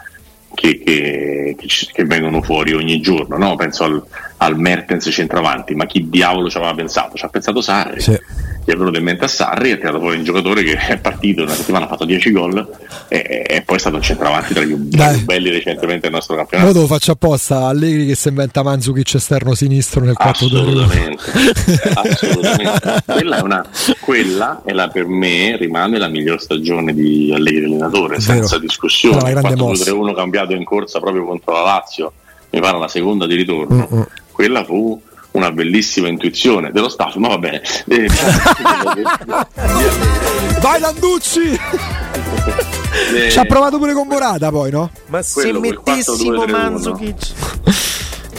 che, 0.55 0.81
che, 0.83 1.55
che, 1.57 2.05
vengono 2.05 2.41
fuori 2.41 2.73
ogni 2.73 2.99
giorno. 3.01 3.37
No? 3.37 3.55
Penso 3.55 3.83
al, 3.83 4.03
al 4.37 4.57
Mertens 4.57 5.07
centravanti, 5.11 5.75
ma 5.75 5.85
chi 5.85 6.09
diavolo 6.09 6.49
ci 6.49 6.57
aveva 6.57 6.73
pensato? 6.73 7.15
Ci 7.15 7.25
ha 7.25 7.29
pensato 7.29 7.61
Sarri. 7.61 8.01
Sì 8.01 8.19
gli 8.65 8.71
è 8.71 8.75
venuto 8.75 8.97
in 8.97 9.03
mente 9.03 9.25
a 9.25 9.27
Sarri 9.27 9.71
ha 9.71 9.75
tirato 9.75 9.99
fuori 9.99 10.17
un 10.17 10.23
giocatore 10.23 10.63
che 10.63 10.75
è 10.75 10.97
partito 10.97 11.43
una 11.43 11.53
settimana, 11.53 11.85
ha 11.85 11.87
fatto 11.87 12.03
10 12.03 12.31
gol 12.31 12.67
e, 13.07 13.45
e, 13.47 13.61
poi 13.61 13.75
è 13.75 13.79
stato 13.79 13.97
un 13.97 14.01
centravanti 14.01 14.55
tra 14.55 14.63
gli 14.63 14.73
più 14.75 15.23
belli 15.23 15.51
recentemente 15.51 16.01
del 16.01 16.11
nostro 16.11 16.35
campionato. 16.35 16.71
Io 16.71 16.81
lo 16.81 16.87
faccio 16.87 17.11
apposta, 17.11 17.67
Allegri 17.67 18.07
che 18.07 18.15
si 18.15 18.29
inventa 18.29 18.63
Manzukic 18.63 19.13
esterno 19.13 19.53
sinistro 19.53 20.03
nel 20.03 20.15
4 20.15 20.47
2 20.47 20.59
Assolutamente, 20.59 21.23
assolutamente. 21.93 23.03
quella, 23.05 23.37
è 23.37 23.41
una, 23.41 23.65
quella 23.99 24.61
è 24.65 24.73
la, 24.73 24.87
per 24.87 25.05
me 25.05 25.57
rimane 25.57 25.99
la 25.99 26.07
miglior 26.07 26.41
stagione 26.41 26.91
di 26.95 27.31
Allegri 27.31 27.65
allenatore, 27.65 28.19
senza 28.19 28.57
discussione. 28.57 29.29
Il 29.29 29.37
4-2-3-1 29.37 30.15
cambiato 30.15 30.53
in 30.53 30.63
corsa 30.63 30.99
proprio 30.99 31.23
contro 31.23 31.53
la 31.53 31.61
Lazio, 31.61 32.13
mi 32.49 32.59
pare 32.59 32.79
la 32.79 32.87
seconda 32.87 33.27
di 33.27 33.35
ritorno. 33.35 33.87
Mm-hmm. 33.91 34.03
Quella 34.31 34.63
fu 34.63 34.99
una 35.35 35.51
bellissima 35.51 36.07
intuizione 36.07 36.71
dello 36.71 36.89
staff, 36.89 37.15
ma 37.15 37.27
va 37.29 37.37
bene. 37.37 37.61
Eh, 37.87 38.07
Vai 40.61 40.79
Landucci! 40.79 41.59
Eh, 43.13 43.29
Ci 43.29 43.39
ha 43.39 43.45
provato 43.45 43.77
pure 43.77 43.93
con 43.93 44.07
Morata 44.07 44.49
poi, 44.49 44.71
no? 44.71 44.89
Ma 45.07 45.21
se 45.21 45.51
mettessimo 45.51 46.45
Manzukic 46.45 47.33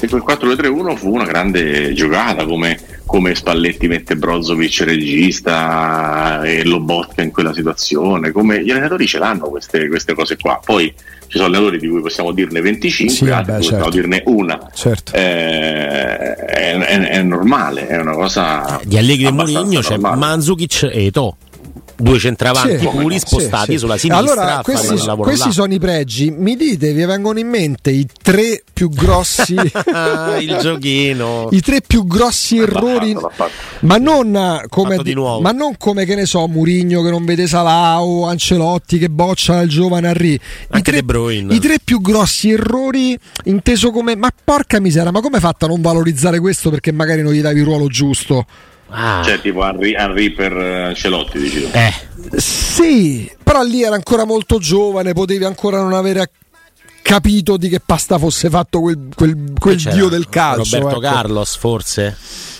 e 0.01 0.09
quel 0.09 0.23
4-2-3-1 0.27 0.97
fu 0.97 1.15
una 1.15 1.25
grande 1.25 1.93
giocata 1.93 2.45
come, 2.45 2.79
come 3.07 3.35
Spalletti 3.35 3.89
mette 3.89 4.17
Brozovic 4.17 4.83
regista 4.83 6.43
e 6.43 6.65
Lobotka 6.65 7.23
in 7.23 7.31
quella 7.31 7.55
situazione 7.55 8.33
come 8.33 8.63
gli 8.63 8.71
allenatori 8.71 9.07
ce 9.07 9.19
l'hanno 9.19 9.49
queste, 9.49 9.89
queste 9.89 10.15
cose 10.15 10.37
qua 10.37 10.61
poi 10.63 10.93
ci 11.29 11.39
sono 11.39 11.47
allenatori 11.47 11.79
di 11.79 11.89
cui 11.89 12.01
possiamo 12.01 12.33
dirne 12.33 12.61
25 12.61 13.15
sì, 13.15 13.31
altri 13.31 13.53
beh, 13.53 13.63
certo. 13.63 13.69
possiamo 13.69 13.91
dirne 13.91 14.23
una 14.27 14.71
certo. 14.75 15.13
eh, 15.13 16.35
è, 16.35 16.79
è, 16.79 16.99
è, 17.09 17.23
normale 17.23 17.87
è 17.89 17.99
una 17.99 18.13
cosa 18.13 18.81
di 18.85 18.99
Allegri 18.99 19.27
e 19.27 19.33
Mourinho 19.33 19.81
c'è 19.81 19.97
Manzukic 19.97 20.89
e 20.93 21.07
Eto 21.07 21.37
due 21.97 22.19
centravanti 22.19 22.79
sì, 22.79 22.87
puri 22.89 23.19
spostati 23.19 23.73
sì, 23.73 23.79
sulla 23.79 23.97
sinistra. 23.97 24.33
Allora, 24.33 24.61
questi, 24.63 24.97
questi 25.17 25.53
sono 25.53 25.73
i 25.73 25.79
pregi. 25.79 26.31
Mi 26.31 26.57
dite, 26.57 26.93
vi 26.93 27.05
vengono 27.05 27.39
in 27.39 27.49
mente 27.49 27.91
i 27.91 28.07
tre 28.23 28.63
più 28.73 28.89
grossi 28.91 29.55
il 30.41 30.59
giochino. 30.61 31.49
I 31.51 31.61
tre 31.61 31.81
più 31.81 32.07
grossi 32.07 32.59
errori, 32.59 33.17
ma 33.81 33.97
non 33.97 34.65
come 34.69 34.99
di, 34.99 35.15
ma 35.15 35.51
non 35.53 35.77
come 35.79 36.05
che 36.05 36.15
ne 36.15 36.27
so, 36.27 36.47
Murigno 36.47 37.03
che 37.03 37.11
non 37.11 37.25
vede 37.25 37.47
Salao, 37.47 38.27
Ancelotti 38.27 38.99
che 38.99 39.09
boccia 39.09 39.61
il 39.61 39.69
giovane 39.69 40.09
Henry. 40.09 40.39
I 40.73 40.83
tre, 40.83 40.99
I 40.99 41.59
tre 41.59 41.77
più 41.83 42.01
grossi 42.01 42.51
errori 42.51 43.19
inteso 43.45 43.91
come 43.91 44.17
ma 44.17 44.31
porca 44.45 44.81
misera, 44.81 45.11
ma 45.11 45.21
come 45.21 45.37
hai 45.37 45.43
fatto 45.43 45.65
a 45.65 45.69
non 45.69 45.81
valorizzare 45.81 46.41
questo 46.41 46.71
perché 46.71 46.93
magari 46.93 47.23
non 47.23 47.33
gli 47.33 47.41
davi 47.41 47.61
il 47.61 47.65
ruolo 47.65 47.89
giusto? 47.89 48.47
Ah. 48.89 49.23
Cioè, 49.25 49.41
tipo 49.41 49.67
Henry, 49.67 49.95
Henry 49.95 50.31
per 50.31 50.53
eh, 50.57 50.83
Ancelotti, 50.85 51.39
dici 51.39 51.61
tu. 51.61 51.71
Eh. 51.73 51.93
Sì, 52.39 53.31
però 53.43 53.63
lì 53.63 53.83
era 53.83 53.95
ancora 53.95 54.25
molto 54.25 54.59
giovane, 54.59 55.13
potevi 55.13 55.45
ancora 55.45 55.81
non 55.81 55.93
avere 55.93 56.31
capito 57.03 57.57
di 57.57 57.69
che 57.69 57.81
pasta 57.85 58.19
fosse 58.19 58.51
fatto 58.51 58.81
quel, 58.81 59.09
quel, 59.15 59.53
quel 59.59 59.77
dio 59.77 60.09
del 60.09 60.29
calcio. 60.29 60.79
Roberto 60.79 61.01
ecco. 61.01 61.15
Carlos, 61.15 61.57
forse. 61.57 62.17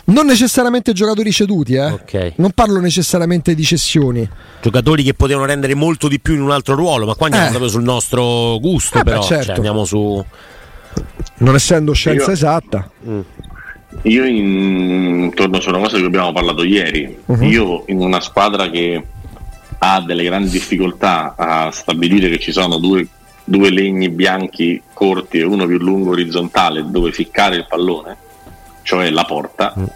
Non 0.07 0.27
necessariamente 0.27 0.93
giocatori 0.93 1.33
ceduti, 1.33 1.75
eh? 1.75 1.87
Okay. 1.87 2.35
Non 2.37 2.53
parlo 2.53 2.79
necessariamente 2.79 3.57
di 3.57 3.65
cessioni. 3.65 4.29
Giocatori 4.63 5.03
che 5.03 5.15
potevano 5.15 5.47
rendere 5.47 5.75
molto 5.75 6.07
di 6.07 6.21
più 6.21 6.35
in 6.35 6.43
un 6.43 6.53
altro 6.53 6.77
ruolo, 6.77 7.07
ma 7.07 7.15
qua 7.15 7.27
andiamo 7.27 7.47
eh. 7.47 7.51
proprio 7.51 7.71
sul 7.71 7.83
nostro 7.83 8.57
gusto, 8.61 9.01
eh 9.01 9.03
però. 9.03 9.19
Beh, 9.19 9.27
certo. 9.27 9.45
cioè, 9.47 9.55
andiamo 9.57 9.85
su. 9.85 10.25
Non 11.39 11.55
essendo 11.57 11.93
scienza 11.93 12.27
Io... 12.27 12.33
esatta. 12.33 12.89
Mm. 13.05 13.21
Io 14.03 14.25
in, 14.25 15.33
torno 15.35 15.61
su 15.61 15.69
una 15.69 15.79
cosa 15.79 15.95
di 15.95 15.99
cui 15.99 16.09
abbiamo 16.09 16.33
parlato 16.33 16.65
ieri, 16.65 17.17
uh-huh. 17.25 17.43
io 17.43 17.85
in 17.87 18.01
una 18.01 18.21
squadra 18.21 18.69
che 18.69 19.05
ha 19.79 20.01
delle 20.01 20.25
grandi 20.25 20.51
difficoltà 20.51 21.35
a 21.37 21.71
stabilire 21.71 22.29
che 22.29 22.39
ci 22.39 22.53
sono 22.53 22.79
due, 22.79 23.07
due 23.45 23.71
legni 23.71 24.09
bianchi 24.11 24.83
corti 24.93 25.39
e 25.39 25.45
uno 25.45 25.67
più 25.67 25.79
lungo 25.79 26.11
orizzontale 26.11 26.85
dove 26.89 27.13
ficcare 27.13 27.57
il 27.57 27.67
pallone, 27.69 28.17
cioè 28.83 29.11
la 29.11 29.25
porta, 29.25 29.73
uh-huh. 29.75 29.91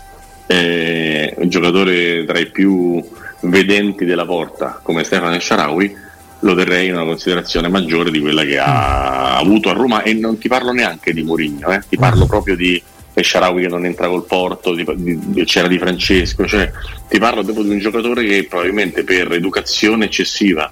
eh, 0.46 1.35
un 1.38 1.48
giocatore 1.48 2.24
tra 2.24 2.38
i 2.38 2.50
più 2.50 3.03
vedenti 3.42 4.05
della 4.05 4.26
porta 4.26 4.81
come 4.83 5.03
Stefano 5.03 5.38
Sharawi 5.38 6.09
lo 6.40 6.55
terrei 6.55 6.88
in 6.88 6.94
una 6.94 7.05
considerazione 7.05 7.68
maggiore 7.68 8.11
di 8.11 8.20
quella 8.20 8.44
che 8.44 8.59
ha 8.59 9.37
avuto 9.37 9.68
a 9.68 9.72
Roma 9.72 10.03
e 10.03 10.14
non 10.14 10.38
ti 10.38 10.48
parlo 10.48 10.72
neanche 10.72 11.12
di 11.12 11.22
Mourinho, 11.22 11.68
eh, 11.68 11.83
ti 11.88 11.96
parlo 11.96 12.26
proprio 12.26 12.57
di 12.57 12.83
Sharawi 13.14 13.62
che 13.62 13.68
non 13.68 13.85
entra 13.85 14.09
col 14.09 14.25
porto, 14.25 14.75
di, 14.75 14.85
di, 14.96 15.44
c'era 15.44 15.68
Di 15.68 15.79
Francesco, 15.79 16.46
cioè 16.46 16.70
ti 17.09 17.18
parlo 17.18 17.42
proprio 17.42 17.64
di 17.64 17.70
un 17.70 17.79
giocatore 17.79 18.25
che 18.25 18.44
probabilmente 18.44 19.05
per 19.05 19.33
educazione 19.33 20.07
eccessiva, 20.07 20.70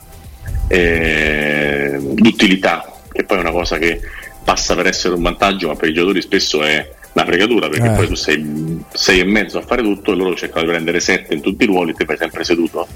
eh, 0.68 1.98
d'utilità, 2.01 3.01
che 3.11 3.24
poi 3.24 3.38
è 3.38 3.40
una 3.40 3.51
cosa 3.51 3.79
che 3.79 4.01
passa 4.44 4.74
per 4.74 4.87
essere 4.87 5.14
un 5.14 5.22
vantaggio, 5.22 5.68
ma 5.68 5.74
per 5.74 5.88
i 5.88 5.92
giocatori 5.92 6.22
spesso 6.22 6.62
è 6.62 6.90
una 7.12 7.24
fregatura 7.24 7.68
perché 7.68 7.88
eh. 7.88 7.94
poi 7.94 8.07
tu 8.07 8.14
sei, 8.14 8.85
sei 8.92 9.20
e 9.20 9.24
mezzo 9.24 9.59
a 9.59 9.62
fare 9.62 9.83
tutto 9.83 10.12
e 10.12 10.14
loro 10.14 10.35
cercano 10.35 10.64
di 10.64 10.70
prendere 10.70 11.01
sette 11.01 11.35
in 11.35 11.40
tutti 11.40 11.64
i 11.64 11.66
ruoli 11.66 11.90
e 11.90 11.94
te 11.94 12.05
fai 12.05 12.16
sempre 12.16 12.44
seduto. 12.44 12.87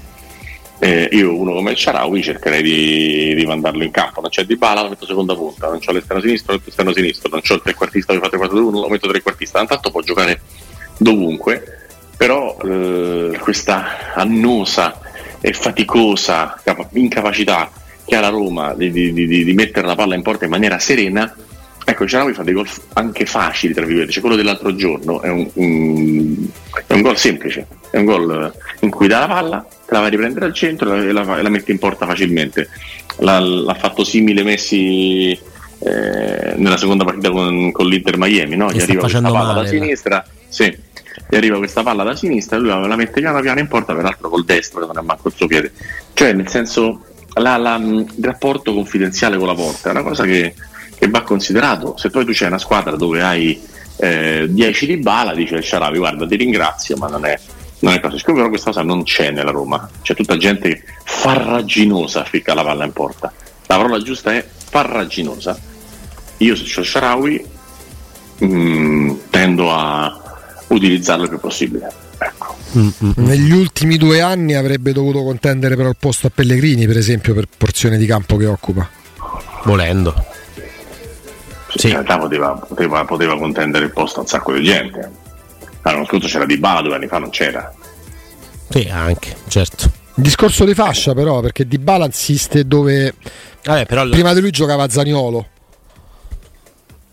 Eh, 0.83 1.07
io 1.13 1.33
uno 1.33 1.53
come 1.53 1.71
il 1.71 1.77
Sharawi 1.77 2.21
cercherei 2.21 2.61
di, 2.61 3.35
di, 3.35 3.45
mandarlo 3.45 3.83
in 3.83 3.91
campo, 3.91 4.19
non 4.19 4.29
c'è 4.29 4.43
di 4.43 4.57
bala, 4.57 4.81
lo 4.81 4.89
metto 4.89 5.05
seconda 5.05 5.33
punta, 5.33 5.69
non 5.69 5.79
c'ho 5.79 5.93
l'esterno 5.93 6.21
sinistro, 6.21 6.51
lo 6.51 6.57
metto 6.57 6.71
esterno 6.71 6.91
sinistro, 6.91 7.29
non 7.29 7.39
c'ho 7.39 7.53
il 7.53 7.61
trequartista 7.61 8.11
che 8.11 8.19
fa 8.19 8.27
3 8.27 8.37
4 8.37 8.57
2 8.57 8.67
1 8.67 8.79
lo 8.81 8.89
metto 8.89 9.07
trequartista, 9.07 9.61
intanto 9.61 9.91
può 9.91 10.01
giocare 10.01 10.41
dovunque, 10.97 11.87
però 12.17 12.57
eh, 12.65 13.37
questa 13.39 14.13
annosa 14.13 14.99
e 15.39 15.53
faticosa 15.53 16.61
incapacità 16.91 17.71
che 18.03 18.17
ha 18.17 18.19
la 18.19 18.27
Roma 18.27 18.73
di, 18.73 18.91
di, 18.91 19.13
di, 19.13 19.53
mettere 19.53 19.87
la 19.87 19.95
palla 19.95 20.15
in 20.15 20.21
porta 20.21 20.43
in 20.43 20.51
maniera 20.51 20.79
serena 20.79 21.33
Ecco, 21.85 22.07
Ciarawi 22.07 22.33
fa 22.33 22.43
dei 22.43 22.53
gol 22.53 22.67
anche 22.93 23.25
facili, 23.25 23.73
tra 23.73 23.83
virgolette. 23.83 24.13
Cioè, 24.13 24.21
quello 24.21 24.37
dell'altro 24.37 24.73
giorno 24.73 25.21
è 25.21 25.27
un, 25.27 25.49
un, 25.53 26.47
è 26.87 26.93
un 26.93 27.01
gol 27.01 27.17
semplice, 27.17 27.67
è 27.91 27.97
un 27.97 28.05
gol 28.05 28.53
in 28.79 28.89
cui 28.89 29.07
dà 29.07 29.19
la 29.19 29.27
palla, 29.27 29.67
la 29.93 29.99
vai 29.99 30.07
a 30.07 30.11
riprendere 30.11 30.45
al 30.45 30.53
centro 30.53 30.93
e 30.93 31.11
la, 31.11 31.23
la, 31.23 31.41
la 31.41 31.49
mette 31.49 31.71
in 31.71 31.79
porta 31.79 32.05
facilmente. 32.05 32.69
L'ha, 33.19 33.39
l'ha 33.39 33.73
fatto 33.75 34.03
simile 34.03 34.43
Messi 34.43 35.31
eh, 35.31 36.53
nella 36.55 36.77
seconda 36.77 37.03
partita 37.03 37.29
con, 37.29 37.71
con 37.71 37.87
l'Inter 37.87 38.17
Miami, 38.17 38.55
no? 38.55 38.71
gli 38.71 38.81
arriva 38.81 39.01
questa 39.01 39.21
palla 39.21 39.53
male, 39.53 39.61
da 39.61 39.67
sinistra, 39.67 40.25
sì, 40.47 40.77
gli 41.29 41.35
arriva 41.35 41.57
questa 41.57 41.83
palla 41.83 42.03
da 42.03 42.15
sinistra, 42.15 42.57
lui 42.57 42.69
la, 42.69 42.95
mette 42.95 43.21
piano 43.21 43.39
piano 43.41 43.59
in 43.59 43.67
porta, 43.67 43.93
peraltro 43.93 44.29
col 44.29 44.45
destro, 44.45 44.79
che 44.79 44.85
non 44.87 44.97
è 44.97 45.01
manco 45.01 45.27
il 45.27 45.33
suo 45.35 45.47
piede. 45.47 45.71
Cioè, 46.13 46.33
nel 46.33 46.47
senso, 46.47 47.01
la, 47.35 47.75
il 47.75 48.07
rapporto 48.21 48.73
confidenziale 48.73 49.37
con 49.37 49.47
la 49.47 49.55
porta 49.55 49.89
è 49.89 49.91
una 49.91 50.03
cosa 50.03 50.23
che 50.23 50.53
che 51.03 51.09
va 51.09 51.21
considerato. 51.21 51.97
Se 51.97 52.09
poi 52.09 52.25
tu 52.25 52.31
c'hai 52.33 52.47
una 52.47 52.57
squadra 52.57 52.95
dove 52.95 53.21
hai 53.21 53.61
eh, 53.97 54.47
10 54.49 54.85
di 54.85 54.97
bala, 54.97 55.33
dice 55.33 55.55
il 55.55 55.63
Sharavi, 55.63 55.97
guarda 55.97 56.25
ti 56.25 56.35
ringrazio, 56.37 56.95
ma 56.95 57.07
non 57.07 57.25
è, 57.25 57.37
non 57.83 57.93
è 57.93 57.99
così. 57.99 58.17
Siccome 58.17 58.37
però 58.37 58.49
questa 58.49 58.71
cosa 58.71 58.81
non 58.81 59.03
c'è 59.03 59.31
nella 59.31 59.51
Roma, 59.51 59.89
c'è 60.01 60.15
tutta 60.15 60.37
gente 60.37 60.83
farraginosa 61.03 62.23
ficca 62.23 62.53
la 62.53 62.63
palla 62.63 62.85
in 62.85 62.93
porta. 62.93 63.31
La 63.67 63.75
parola 63.75 64.01
giusta 64.01 64.33
è 64.33 64.45
farraginosa. 64.69 65.57
Io 66.37 66.55
se 66.55 66.63
c'ho 66.63 66.81
il 66.81 66.85
Sharawi 66.85 67.45
mm, 68.43 69.11
tendo 69.29 69.71
a 69.71 70.21
utilizzarlo 70.67 71.23
il 71.23 71.29
più 71.29 71.39
possibile. 71.39 71.91
Ecco. 72.17 72.55
Mm-hmm. 72.77 73.11
Negli 73.15 73.51
ultimi 73.51 73.97
due 73.97 74.21
anni 74.21 74.55
avrebbe 74.55 74.93
dovuto 74.93 75.23
contendere 75.23 75.75
però 75.75 75.89
il 75.89 75.97
posto 75.99 76.27
a 76.27 76.31
Pellegrini, 76.33 76.87
per 76.87 76.97
esempio, 76.97 77.33
per 77.33 77.47
porzione 77.55 77.97
di 77.97 78.05
campo 78.05 78.37
che 78.37 78.45
occupa. 78.45 78.89
Volendo 79.65 80.31
sì. 81.75 81.87
in 81.87 81.93
realtà 81.93 82.17
poteva, 82.17 82.51
poteva, 82.53 83.05
poteva, 83.05 83.37
contendere 83.37 83.85
il 83.85 83.91
posto 83.91 84.19
a 84.19 84.21
un 84.21 84.27
sacco 84.27 84.53
di 84.53 84.63
gente. 84.63 85.09
L'anno 85.83 86.05
scorso 86.05 86.27
c'era 86.27 86.45
Di 86.45 86.57
Bala, 86.57 86.81
due 86.81 86.95
anni 86.95 87.07
fa 87.07 87.19
non 87.19 87.29
c'era. 87.29 87.73
Sì, 88.69 88.87
anche, 88.91 89.35
certo. 89.47 89.91
Discorso 90.15 90.65
di 90.65 90.73
fascia 90.73 91.13
però, 91.13 91.41
perché 91.41 91.67
Di 91.67 91.77
Bala 91.77 92.05
insiste 92.05 92.65
dove... 92.65 93.13
Vabbè, 93.63 93.85
però 93.85 94.07
prima 94.07 94.33
di 94.33 94.41
lui 94.41 94.51
giocava 94.51 94.89
Zaniolo. 94.89 95.47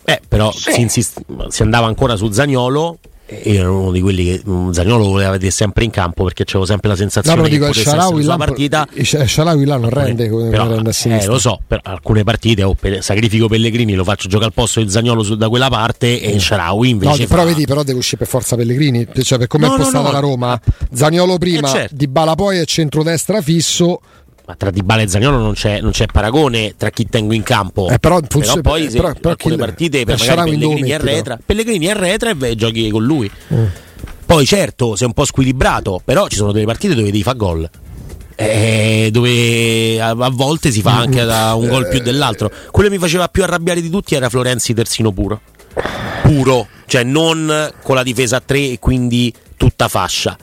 Eh, 0.04 0.20
però 0.26 0.50
sì. 0.52 0.72
si, 0.72 0.80
insist- 0.80 1.22
si 1.48 1.62
andava 1.62 1.86
ancora 1.86 2.16
su 2.16 2.30
Zaniolo 2.30 2.98
io 3.44 3.60
ero 3.60 3.78
uno 3.78 3.92
di 3.92 4.00
quelli 4.00 4.24
che 4.24 4.42
Zagnolo 4.72 5.06
voleva 5.06 5.30
vedere 5.30 5.50
sempre 5.50 5.84
in 5.84 5.90
campo 5.90 6.24
perché 6.24 6.42
avevo 6.48 6.64
sempre 6.64 6.88
la 6.88 6.96
sensazione 6.96 7.36
no, 7.36 7.42
che 7.44 7.50
dico, 7.50 7.66
potesse 7.66 7.88
Sharawi 7.88 8.20
essere 8.20 8.36
partita. 8.36 8.88
Sharawi 9.02 9.64
là 9.64 9.76
non 9.76 9.90
rende 9.90 10.28
come 10.28 10.48
però, 10.48 10.66
rende 10.68 10.90
a 10.90 10.92
sinistra. 10.92 11.30
eh, 11.30 11.32
lo 11.32 11.38
so 11.38 11.60
per 11.66 11.80
alcune 11.82 12.24
partite 12.24 12.62
oh, 12.62 12.74
per, 12.74 13.02
sacrifico 13.02 13.48
Pellegrini 13.48 13.94
lo 13.94 14.04
faccio 14.04 14.28
giocare 14.28 14.46
al 14.48 14.54
posto 14.54 14.82
di 14.82 14.90
Zagnolo 14.90 15.22
su, 15.22 15.36
da 15.36 15.48
quella 15.48 15.68
parte 15.68 16.20
e 16.20 16.38
Sharawi 16.38 16.88
invece 16.88 17.22
no, 17.22 17.26
fa... 17.26 17.34
però 17.34 17.44
vedi 17.44 17.64
però 17.66 17.82
deve 17.82 17.98
uscire 17.98 18.18
per 18.18 18.26
forza 18.26 18.56
Pellegrini 18.56 19.06
cioè 19.22 19.38
per 19.38 19.46
come 19.46 19.66
no, 19.66 19.74
è 19.74 19.76
postata 19.76 20.06
no, 20.06 20.12
la 20.12 20.18
Roma 20.18 20.60
Zagnolo 20.92 21.38
prima 21.38 21.68
eh, 21.68 21.72
certo. 21.72 21.94
Di 21.94 22.08
Bala 22.08 22.34
poi 22.34 22.58
è 22.58 22.64
centrodestra 22.64 23.40
fisso 23.40 24.00
ma 24.50 24.56
tra 24.56 24.70
Dybala 24.70 25.02
e 25.02 25.08
Zagnolo 25.08 25.38
non 25.38 25.52
c'è, 25.52 25.80
non 25.80 25.92
c'è, 25.92 26.06
paragone 26.06 26.74
tra 26.76 26.90
chi 26.90 27.08
tengo 27.08 27.32
in 27.32 27.42
campo. 27.44 27.88
Eh, 27.88 27.98
però, 27.98 28.20
però, 28.20 28.60
poi 28.60 28.86
eh, 28.86 28.90
però, 28.90 29.12
però 29.12 29.30
alcune 29.30 29.56
partite 29.56 30.04
per 30.04 30.18
magari 30.18 30.50
Pellegrini 30.50 30.92
arretra, 30.92 31.38
Pellegrini 31.44 31.88
arretra 31.88 32.34
e 32.40 32.56
giochi 32.56 32.90
con 32.90 33.04
lui. 33.04 33.30
Mm. 33.54 33.64
Poi 34.26 34.44
certo, 34.46 34.96
sei 34.96 35.06
un 35.06 35.12
po' 35.12 35.24
squilibrato, 35.24 36.00
però 36.04 36.26
ci 36.26 36.36
sono 36.36 36.52
delle 36.52 36.66
partite 36.66 36.94
dove 36.94 37.06
devi 37.06 37.22
fare 37.22 37.36
gol. 37.36 37.70
Eh, 38.34 39.10
dove 39.12 40.00
a, 40.00 40.08
a, 40.08 40.30
volte 40.30 40.70
si 40.70 40.80
fa 40.80 40.96
anche 40.96 41.24
da 41.24 41.54
un 41.54 41.68
gol 41.68 41.88
più 41.88 42.00
dell'altro. 42.00 42.50
Quello 42.70 42.88
che 42.88 42.94
mi 42.94 43.00
faceva 43.00 43.28
più 43.28 43.42
arrabbiare 43.42 43.80
di 43.80 43.90
tutti 43.90 44.14
era 44.14 44.28
Florenzi 44.28 44.74
terzino 44.74 45.12
puro. 45.12 45.40
Puro, 46.22 46.66
cioè 46.86 47.04
non 47.04 47.70
con 47.82 47.94
la 47.94 48.02
difesa 48.02 48.36
a 48.36 48.42
tre 48.44 48.70
e 48.70 48.78
quindi 48.80 49.32
tutta 49.56 49.88
fascia 49.88 50.36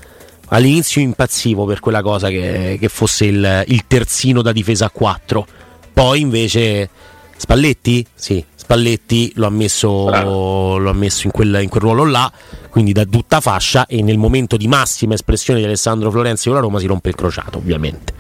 all'inizio 0.49 1.01
impazzivo 1.01 1.65
per 1.65 1.79
quella 1.79 2.01
cosa 2.01 2.29
che, 2.29 2.77
che 2.79 2.89
fosse 2.89 3.25
il, 3.25 3.63
il, 3.67 3.83
terzino 3.87 4.41
da 4.41 4.51
difesa 4.51 4.85
a 4.85 4.89
4 4.89 5.47
poi 5.93 6.21
invece 6.21 6.89
Spalletti? 7.35 8.05
Sì, 8.13 8.43
Spalletti 8.55 9.31
lo 9.35 9.45
ha 9.45 9.49
messo, 9.49 10.09
lo 10.09 10.89
ha 10.89 10.93
messo 10.93 11.25
in, 11.25 11.31
quel, 11.31 11.59
in, 11.61 11.69
quel, 11.69 11.81
ruolo 11.81 12.05
là 12.05 12.31
quindi 12.69 12.91
da 12.91 13.05
tutta 13.05 13.39
fascia 13.41 13.85
e 13.87 14.01
nel 14.01 14.17
momento 14.17 14.57
di 14.57 14.67
massima 14.67 15.13
espressione 15.13 15.59
di 15.59 15.65
Alessandro 15.65 16.11
Florenzi 16.11 16.45
con 16.45 16.55
la 16.55 16.61
Roma 16.61 16.79
si 16.79 16.85
rompe 16.85 17.09
il 17.09 17.15
crociato 17.15 17.57
ovviamente. 17.57 18.13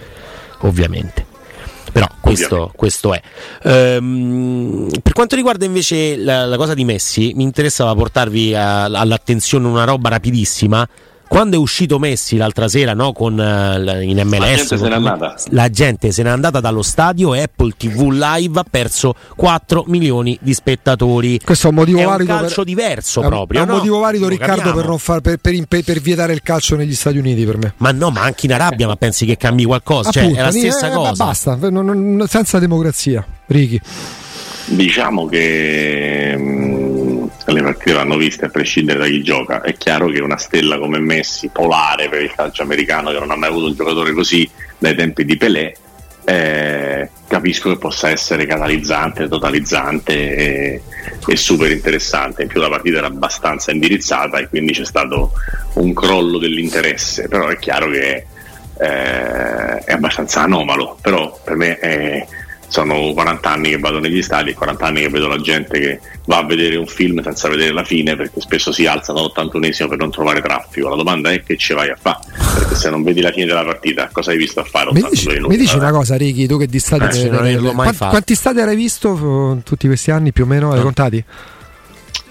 Ovviamente. 0.61 1.25
Però 1.91 2.07
questo, 2.19 2.71
questo 2.75 3.13
è. 3.13 3.21
Ehm, 3.63 4.87
per 5.01 5.13
quanto 5.13 5.35
riguarda 5.35 5.65
invece 5.65 6.15
la, 6.17 6.45
la, 6.45 6.57
cosa 6.57 6.73
di 6.73 6.83
Messi, 6.83 7.31
mi 7.35 7.43
interessava 7.43 7.93
portarvi 7.95 8.53
a, 8.53 8.83
all'attenzione 8.83 9.67
una 9.67 9.83
roba 9.83 10.09
rapidissima 10.09 10.87
quando 11.27 11.55
è 11.55 11.59
uscito 11.59 11.99
Messi 11.99 12.37
l'altra 12.37 12.67
sera 12.67 12.93
no, 12.93 13.11
con, 13.11 13.33
uh, 13.33 14.01
in 14.01 14.21
MLS, 14.23 14.71
la 14.71 14.99
gente, 14.99 15.49
la 15.49 15.69
gente 15.69 16.11
se 16.11 16.23
n'è 16.23 16.29
andata 16.29 16.59
dallo 16.59 16.81
stadio 16.81 17.33
e 17.33 17.43
Apple 17.43 17.73
TV 17.77 18.09
Live 18.11 18.59
ha 18.59 18.65
perso 18.69 19.15
4 19.35 19.85
milioni 19.87 20.37
di 20.41 20.53
spettatori. 20.53 21.39
Questo 21.43 21.67
è 21.67 21.69
un 21.69 21.75
motivo 21.75 21.99
è 21.99 22.05
valido. 22.05 22.31
un 22.31 22.39
calcio 22.39 22.55
per... 22.55 22.65
diverso 22.65 23.21
è 23.21 23.25
proprio. 23.25 23.59
È 23.59 23.63
un 23.63 23.69
no? 23.69 23.75
motivo 23.75 23.99
valido, 23.99 24.23
Lo 24.23 24.29
Riccardo, 24.29 24.73
per, 24.73 24.99
far, 24.99 25.21
per, 25.21 25.37
per, 25.39 25.83
per, 25.83 25.99
vietare 25.99 26.33
il 26.33 26.41
calcio 26.41 26.75
negli 26.75 26.95
Stati 26.95 27.17
Uniti 27.17 27.45
per 27.45 27.57
me. 27.57 27.73
Ma 27.77 27.91
no, 27.91 28.09
ma 28.09 28.21
anche 28.21 28.45
in 28.45 28.53
Arabia, 28.53 28.87
ma 28.87 28.95
pensi 28.95 29.25
che 29.25 29.37
cambi 29.37 29.65
qualcosa? 29.65 30.09
Appunto, 30.09 30.29
cioè, 30.29 30.39
è 30.39 30.43
la 30.43 30.51
stessa 30.51 30.87
eh, 30.87 30.93
cosa. 30.93 31.25
Basta, 31.25 31.55
non, 31.55 31.85
non, 31.85 32.27
senza 32.27 32.59
democrazia, 32.59 33.25
Ricky. 33.47 33.79
Diciamo 34.65 35.25
che. 35.27 36.76
Le 37.49 37.61
partite 37.61 37.93
vanno 37.93 38.17
viste 38.17 38.45
a 38.45 38.49
prescindere 38.49 38.99
da 38.99 39.05
chi 39.05 39.23
gioca. 39.23 39.61
È 39.61 39.73
chiaro 39.77 40.09
che 40.09 40.19
una 40.19 40.37
stella 40.37 40.77
come 40.77 40.99
Messi, 40.99 41.49
polare 41.49 42.09
per 42.09 42.21
il 42.21 42.33
calcio 42.35 42.63
americano, 42.63 43.11
che 43.11 43.19
non 43.19 43.31
ha 43.31 43.37
mai 43.37 43.49
avuto 43.49 43.67
un 43.67 43.73
giocatore 43.73 44.11
così 44.11 44.49
dai 44.77 44.95
tempi 44.95 45.23
di 45.23 45.37
Pelé, 45.37 45.73
eh, 46.25 47.09
capisco 47.25 47.69
che 47.69 47.77
possa 47.77 48.09
essere 48.09 48.45
catalizzante, 48.45 49.29
totalizzante 49.29 50.35
e, 50.35 50.81
e, 51.25 51.35
super 51.37 51.71
interessante. 51.71 52.41
In 52.41 52.49
più 52.49 52.59
la 52.59 52.67
partita 52.67 52.97
era 52.97 53.07
abbastanza 53.07 53.71
indirizzata 53.71 54.39
e 54.39 54.49
quindi 54.49 54.73
c'è 54.73 54.83
stato 54.83 55.31
un 55.75 55.93
crollo 55.93 56.37
dell'interesse, 56.37 57.29
però 57.29 57.47
è 57.47 57.57
chiaro 57.57 57.89
che 57.89 58.25
eh, 58.77 59.77
è 59.85 59.93
abbastanza 59.93 60.41
anomalo, 60.41 60.97
però 61.01 61.39
per 61.41 61.55
me 61.55 61.79
è 61.79 62.27
sono 62.67 63.13
40 63.13 63.49
anni 63.49 63.69
che 63.69 63.77
vado 63.77 63.99
negli 63.99 64.21
stadi 64.21 64.51
e 64.51 64.53
40 64.53 64.85
anni 64.85 65.01
che 65.01 65.09
vedo 65.09 65.27
la 65.27 65.39
gente 65.39 65.79
che 65.79 65.99
va 66.25 66.37
a 66.37 66.45
vedere 66.45 66.75
un 66.75 66.85
film 66.85 67.21
senza 67.21 67.47
vedere 67.47 67.71
la 67.71 67.83
fine 67.83 68.15
perché 68.15 68.41
spesso 68.41 68.71
si 68.71 68.85
alzano 68.85 69.19
all'81esimo 69.19 69.87
per 69.87 69.97
non 69.97 70.11
trovare 70.11 70.41
traffico. 70.41 70.89
La 70.89 70.95
domanda 70.95 71.31
è 71.31 71.41
che 71.43 71.57
ci 71.57 71.73
vai 71.73 71.89
a 71.89 71.97
fare? 71.99 72.19
Perché 72.59 72.75
se 72.75 72.89
non 72.89 73.03
vedi 73.03 73.21
la 73.21 73.31
fine 73.31 73.45
della 73.45 73.63
partita, 73.63 74.09
cosa 74.11 74.31
hai 74.31 74.37
visto 74.37 74.59
a 74.59 74.63
fare? 74.63 74.91
Mi 74.91 75.05
dici, 75.09 75.39
mi 75.39 75.57
dici 75.57 75.75
una 75.75 75.91
cosa, 75.91 76.15
Ricky, 76.17 76.45
tu 76.45 76.57
che 76.57 76.67
di 76.67 76.79
stadi 76.79 77.21
eh, 77.21 77.29
non 77.29 77.41
mai 77.41 77.73
Quanti, 77.73 77.97
quanti 77.97 78.35
stadi 78.35 78.59
hai 78.59 78.75
visto 78.75 79.55
eh, 79.57 79.63
tutti 79.63 79.87
questi 79.87 80.11
anni 80.11 80.31
più 80.31 80.43
o 80.43 80.47
meno? 80.47 80.71
Hai 80.71 80.77
no. 80.77 80.83
contati? 80.83 81.23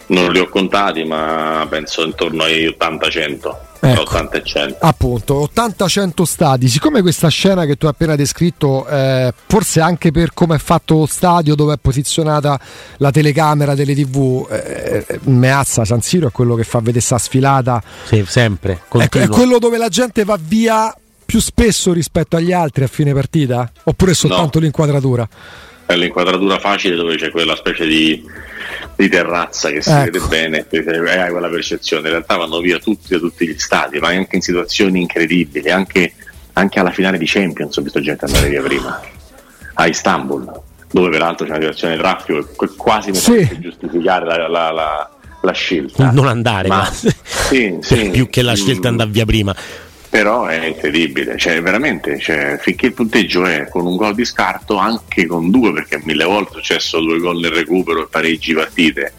Non 0.09 0.31
li 0.31 0.38
ho 0.38 0.49
contati, 0.49 1.05
ma 1.05 1.66
penso 1.69 2.05
intorno 2.05 2.45
ai 2.45 2.66
80-100. 2.66 3.57
Ecco, 3.81 4.01
80 4.03 4.37
e 4.37 4.42
100. 4.42 4.77
Appunto, 4.81 5.51
80-100 5.55 6.23
stadi. 6.23 6.69
Siccome 6.69 7.03
questa 7.03 7.29
scena 7.29 7.64
che 7.64 7.77
tu 7.77 7.87
hai 7.87 7.92
appena 7.92 8.16
descritto, 8.16 8.87
eh, 8.87 9.33
forse 9.47 9.81
anche 9.81 10.11
per 10.11 10.33
come 10.33 10.57
è 10.57 10.59
fatto 10.59 10.99
lo 10.99 11.07
stadio, 11.07 11.55
dove 11.55 11.75
è 11.75 11.79
posizionata 11.81 12.59
la 12.99 13.11
telecamera 13.11 13.75
delle 13.75 13.95
tv, 13.95 14.47
eh, 14.51 15.05
eh, 15.07 15.21
Meazza 15.25 15.85
San 15.85 16.01
Siro 16.01 16.29
è 16.29 16.33
quello 16.33 16.55
che 16.55 16.64
fa 16.64 16.79
vedere 16.79 16.99
questa 16.99 17.19
sfilata. 17.19 17.83
Sì, 18.05 18.25
sempre. 18.27 18.83
Ecco, 18.90 19.19
è 19.19 19.29
quello 19.29 19.59
dove 19.59 19.77
la 19.77 19.88
gente 19.88 20.25
va 20.25 20.38
via 20.40 20.95
più 21.25 21.40
spesso 21.40 21.92
rispetto 21.92 22.37
agli 22.37 22.53
altri 22.53 22.85
a 22.85 22.88
fine 22.88 23.12
partita? 23.12 23.71
Oppure 23.85 24.12
è 24.12 24.14
soltanto 24.14 24.59
no. 24.59 24.64
l'inquadratura? 24.64 25.29
È 25.87 25.94
l'inquadratura 25.94 26.59
facile 26.59 26.96
dove 26.96 27.16
c'è 27.16 27.31
quella 27.31 27.57
specie 27.57 27.87
di 27.87 28.25
di 28.96 29.09
terrazza 29.11 29.68
che 29.70 29.83
si 29.83 29.90
ecco. 29.90 30.11
vede 30.11 30.20
bene 30.27 30.66
e 30.70 31.20
hai 31.20 31.31
quella 31.31 31.49
percezione. 31.49 32.05
In 32.09 32.14
realtà 32.14 32.37
vanno 32.37 32.61
via 32.61 32.79
tutti 32.79 33.09
da 33.11 33.18
tutti 33.18 33.46
gli 33.46 33.59
stati, 33.59 33.99
ma 33.99 34.09
anche 34.09 34.37
in 34.37 34.42
situazioni 34.42 35.03
incredibili, 35.03 35.70
anche, 35.70 36.14
anche 36.55 36.81
alla 36.81 36.90
finale 36.90 37.18
di 37.18 37.27
Champions 37.27 37.77
ho 37.77 37.83
visto 37.83 38.01
gente 38.01 38.25
andare 38.25 38.49
via 38.49 38.62
prima, 38.62 38.99
a 39.75 39.87
Istanbul. 39.87 40.61
dove 40.90 41.11
peraltro 41.11 41.44
c'è 41.44 41.51
una 41.51 41.61
direzione 41.61 41.94
di 41.94 42.01
traffico 42.01 42.38
e 42.64 42.68
quasi 42.77 43.11
mi 43.11 43.16
Sì. 43.16 43.44
sì. 43.46 43.61
giustificare 43.61 44.25
la, 44.25 44.49
la- 44.49 44.70
la- 44.72 45.11
la 45.42 45.53
scelta. 45.53 46.11
Non 46.11 46.27
andare, 46.27 46.68
Ma- 46.68 46.79
quasi. 46.79 47.09
sì, 47.49 47.77
sì. 47.83 48.09
più 48.11 48.29
che 48.31 48.40
la 48.42 48.55
scelta 48.55 48.88
andare 48.88 49.11
via 49.11 49.27
prima. 49.27 49.55
Però 50.16 50.46
è 50.46 50.64
incredibile, 50.64 51.37
cioè 51.37 51.61
veramente, 51.61 52.18
cioè, 52.18 52.57
finché 52.59 52.87
il 52.87 52.94
punteggio 52.94 53.44
è 53.44 53.68
con 53.68 53.85
un 53.85 53.96
gol 53.96 54.14
di 54.14 54.24
scarto, 54.24 54.79
anche 54.79 55.26
con 55.26 55.50
due, 55.50 55.74
perché 55.74 56.00
mille 56.05 56.24
volte 56.24 56.52
è 56.52 56.55
successo 56.55 57.00
due 57.00 57.18
gol 57.18 57.38
nel 57.38 57.50
recupero 57.50 58.05
e 58.05 58.07
pareggi 58.09 58.55
partite. 58.55 59.12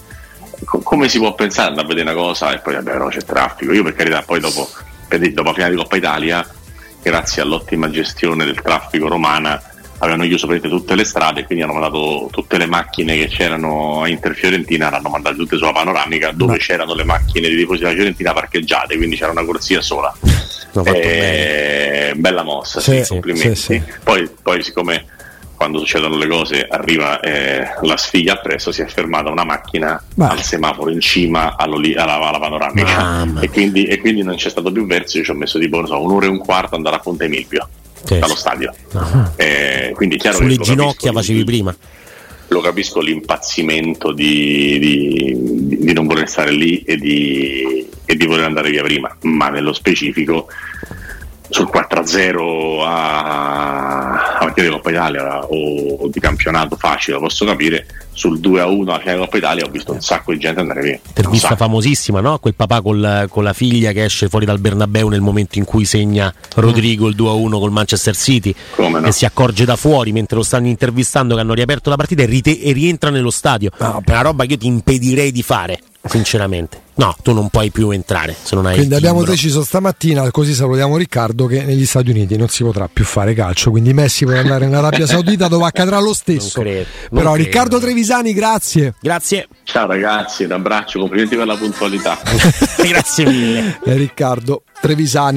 Co- 0.66 0.80
come 0.80 1.08
si 1.08 1.20
può 1.20 1.36
pensare 1.36 1.70
andare 1.70 1.86
a 1.86 1.90
vedere 1.90 2.10
una 2.10 2.20
cosa 2.20 2.52
e 2.52 2.62
poi 2.62 2.74
vabbè 2.74 2.92
però 2.92 3.10
c'è 3.10 3.22
traffico? 3.22 3.74
Io 3.74 3.84
per 3.84 3.94
carità 3.94 4.24
poi 4.24 4.40
dopo, 4.40 4.68
per 5.08 5.20
dopo 5.20 5.50
la 5.50 5.54
finale 5.54 5.76
di 5.76 5.78
Coppa 5.78 5.98
Italia, 5.98 6.50
grazie 7.04 7.44
all'ottima 7.44 7.92
gestione 7.92 8.44
del 8.44 8.60
traffico 8.60 9.08
romana, 9.08 9.62
avevano 10.00 10.24
chiuso 10.28 10.46
praticamente 10.48 10.82
tutte 10.82 10.96
le 10.96 11.04
strade 11.04 11.46
quindi 11.46 11.64
hanno 11.64 11.74
mandato 11.74 12.28
tutte 12.32 12.58
le 12.58 12.66
macchine 12.68 13.16
che 13.18 13.28
c'erano 13.28 14.04
a 14.04 14.08
Inter 14.08 14.36
Fiorentina, 14.36 14.90
l'hanno 14.90 15.10
mandate 15.10 15.36
tutte 15.36 15.58
sulla 15.58 15.72
panoramica 15.72 16.32
dove 16.32 16.58
c'erano 16.58 16.94
le 16.94 17.04
macchine 17.04 17.50
di 17.50 17.56
tifosi 17.58 17.82
della 17.82 17.94
Fiorentina 17.94 18.34
parcheggiate, 18.34 18.96
quindi 18.98 19.16
c'era 19.16 19.32
una 19.32 19.46
corsia 19.46 19.82
sola. 19.82 20.14
Eh, 20.86 22.14
bella 22.16 22.44
mossa, 22.44 22.80
Sì, 22.80 23.04
sì, 23.04 23.10
complimenti. 23.14 23.56
sì. 23.56 23.82
Poi, 24.04 24.30
poi 24.42 24.62
siccome 24.62 25.06
quando 25.56 25.80
succedono 25.80 26.18
le 26.18 26.28
cose 26.28 26.68
arriva 26.70 27.20
eh, 27.20 27.68
la 27.82 27.98
sfiga 27.98 28.34
appresso, 28.34 28.72
si 28.72 28.84
è 28.84 28.86
fermata 28.86 29.32
una 29.32 29.44
macchina 29.44 30.00
Beh. 30.14 30.26
al 30.26 30.44
semaforo 30.44 30.92
in 30.92 31.00
cima 31.00 31.56
alla, 31.58 31.78
alla 31.78 32.38
panoramica 32.40 33.26
e 33.42 33.50
quindi, 33.50 33.86
e 33.86 34.00
quindi 34.00 34.22
non 34.22 34.36
c'è 34.36 34.50
stato 34.50 34.72
più 34.72 34.86
verso, 34.86 35.18
io 35.18 35.24
ci 35.24 35.32
ho 35.32 35.34
messo 35.34 35.58
tipo 35.58 35.84
so, 35.88 36.00
un'ora 36.00 36.28
e 36.28 36.30
un 36.30 36.38
quarto 36.38 36.76
andare 36.76 36.98
a 36.98 37.00
Ponte 37.00 37.28
Milvio 37.28 37.68
Sì, 38.08 38.20
dallo 38.20 38.36
stadio. 38.36 38.74
Ah. 38.94 39.32
Eh, 39.36 39.92
quindi 39.96 40.18
chiaro 40.18 40.38
Sulle 40.38 40.58
ginocchia 40.58 41.12
capisco, 41.12 41.14
facevi 41.14 41.44
prima. 41.44 41.76
lo 42.48 42.62
capisco 42.62 43.02
l'impazzimento 43.02 44.14
di, 44.14 44.80
di- 44.80 45.78
di 45.84 45.94
non 45.94 46.08
voler 46.08 46.30
stare 46.30 46.52
lì 46.52 46.82
e 46.84 46.96
di, 46.98 47.86
e 48.06 48.16
di 48.16 48.26
voler 48.26 48.46
andare 48.46 48.70
via 48.70 48.84
prima, 48.84 49.14
ma 49.22 49.50
nello 49.50 49.74
specifico 49.74 50.48
sul 51.50 51.70
4-0 51.72 52.82
a, 52.86 54.27
a 54.38 54.46
partire 54.46 54.68
di 54.68 54.74
Coppa 54.74 54.90
Italia 54.90 55.46
o 55.46 56.08
di 56.08 56.20
campionato 56.20 56.76
facile 56.76 57.16
lo 57.18 57.24
posso 57.24 57.46
capire 57.46 57.86
sul 58.14 58.40
2-1 58.40 58.82
alla 58.88 59.00
finale 59.00 59.18
di 59.18 59.24
Coppa 59.24 59.38
Italia 59.38 59.66
ho 59.66 59.70
visto 59.70 59.92
un 59.92 60.02
sacco 60.02 60.32
di 60.32 60.40
gente 60.40 60.60
andare 60.60 60.82
via 60.82 61.00
Intervista 61.08 61.56
famosissima, 61.56 62.20
no? 62.22 62.40
Quel 62.40 62.56
papà 62.56 62.82
col- 62.82 63.28
con 63.30 63.44
la 63.44 63.54
figlia 63.54 63.92
che 63.92 64.04
esce 64.04 64.28
fuori 64.30 64.46
dal 64.46 64.60
Bernabeu 64.60 65.08
nel 65.08 65.22
momento 65.22 65.58
in 65.58 65.66
cui 65.66 65.86
segna 65.86 66.34
Rodrigo 66.56 67.08
il 67.08 67.16
2-1 67.16 67.60
col 67.60 67.72
Manchester 67.72 68.16
City 68.16 68.54
Come 68.76 69.00
no? 69.00 69.08
e 69.08 69.12
si 69.12 69.26
accorge 69.26 69.66
da 69.66 69.76
fuori 69.76 70.12
mentre 70.12 70.38
lo 70.38 70.44
stanno 70.44 70.68
intervistando 70.68 71.36
che 71.36 71.42
hanno 71.42 71.54
riaperto 71.54 71.90
la 71.90 71.96
partita 71.96 72.24
e, 72.24 72.26
rite- 72.26 72.60
e 72.60 72.72
rientra 72.72 73.10
nello 73.10 73.32
stadio. 73.32 73.72
È 73.78 73.84
una 74.08 74.22
roba 74.22 74.46
che 74.46 74.54
io 74.54 74.58
ti 74.58 74.68
impedirei 74.68 75.32
di 75.32 75.44
fare, 75.44 75.80
sinceramente. 76.04 76.86
No, 76.96 77.16
tu 77.22 77.32
non 77.32 77.50
puoi 77.50 77.70
più 77.70 77.92
entrare 77.92 78.36
se 78.42 78.56
non 78.56 78.66
hai 78.66 78.74
Quindi 78.74 78.94
il 78.94 78.98
abbiamo 78.98 79.24
deciso 79.24 79.64
stamattina, 79.64 80.32
così 80.32 80.56
salutiamo 80.56 80.98
Riccardo, 80.98 81.46
che 81.46 81.64
negli 81.64 81.86
Stati 81.86 82.10
Uniti 82.10 82.36
non 82.38 82.48
si 82.48 82.64
potrà 82.64 82.90
più 82.92 83.06
fare 83.06 83.36
calcio, 83.36 83.70
quindi 83.70 83.94
Messi 83.94 84.26
può 84.32 84.40
andare 84.40 84.66
in 84.66 84.74
Arabia 84.76 85.06
Saudita 85.08 85.48
dove 85.48 85.66
accadrà 85.66 86.00
lo 86.00 86.14
stesso. 86.14 86.62
Non 86.62 86.72
credo, 86.72 86.88
non 87.10 87.20
Però 87.20 87.34
credo. 87.34 87.46
Riccardo 87.46 87.80
Trevisani, 87.80 88.34
grazie. 88.34 88.94
Grazie, 89.00 89.48
ciao 89.64 89.88
ragazzi 89.88 90.44
un 90.44 90.52
abbraccio 90.52 91.00
complimenti 91.00 91.36
per 91.36 91.46
la 91.46 91.56
puntualità 91.56 92.18
grazie 92.82 93.26
mille. 93.26 93.80
Eh, 93.84 93.94
Riccardo 93.94 94.64
Trevisani. 94.80 95.36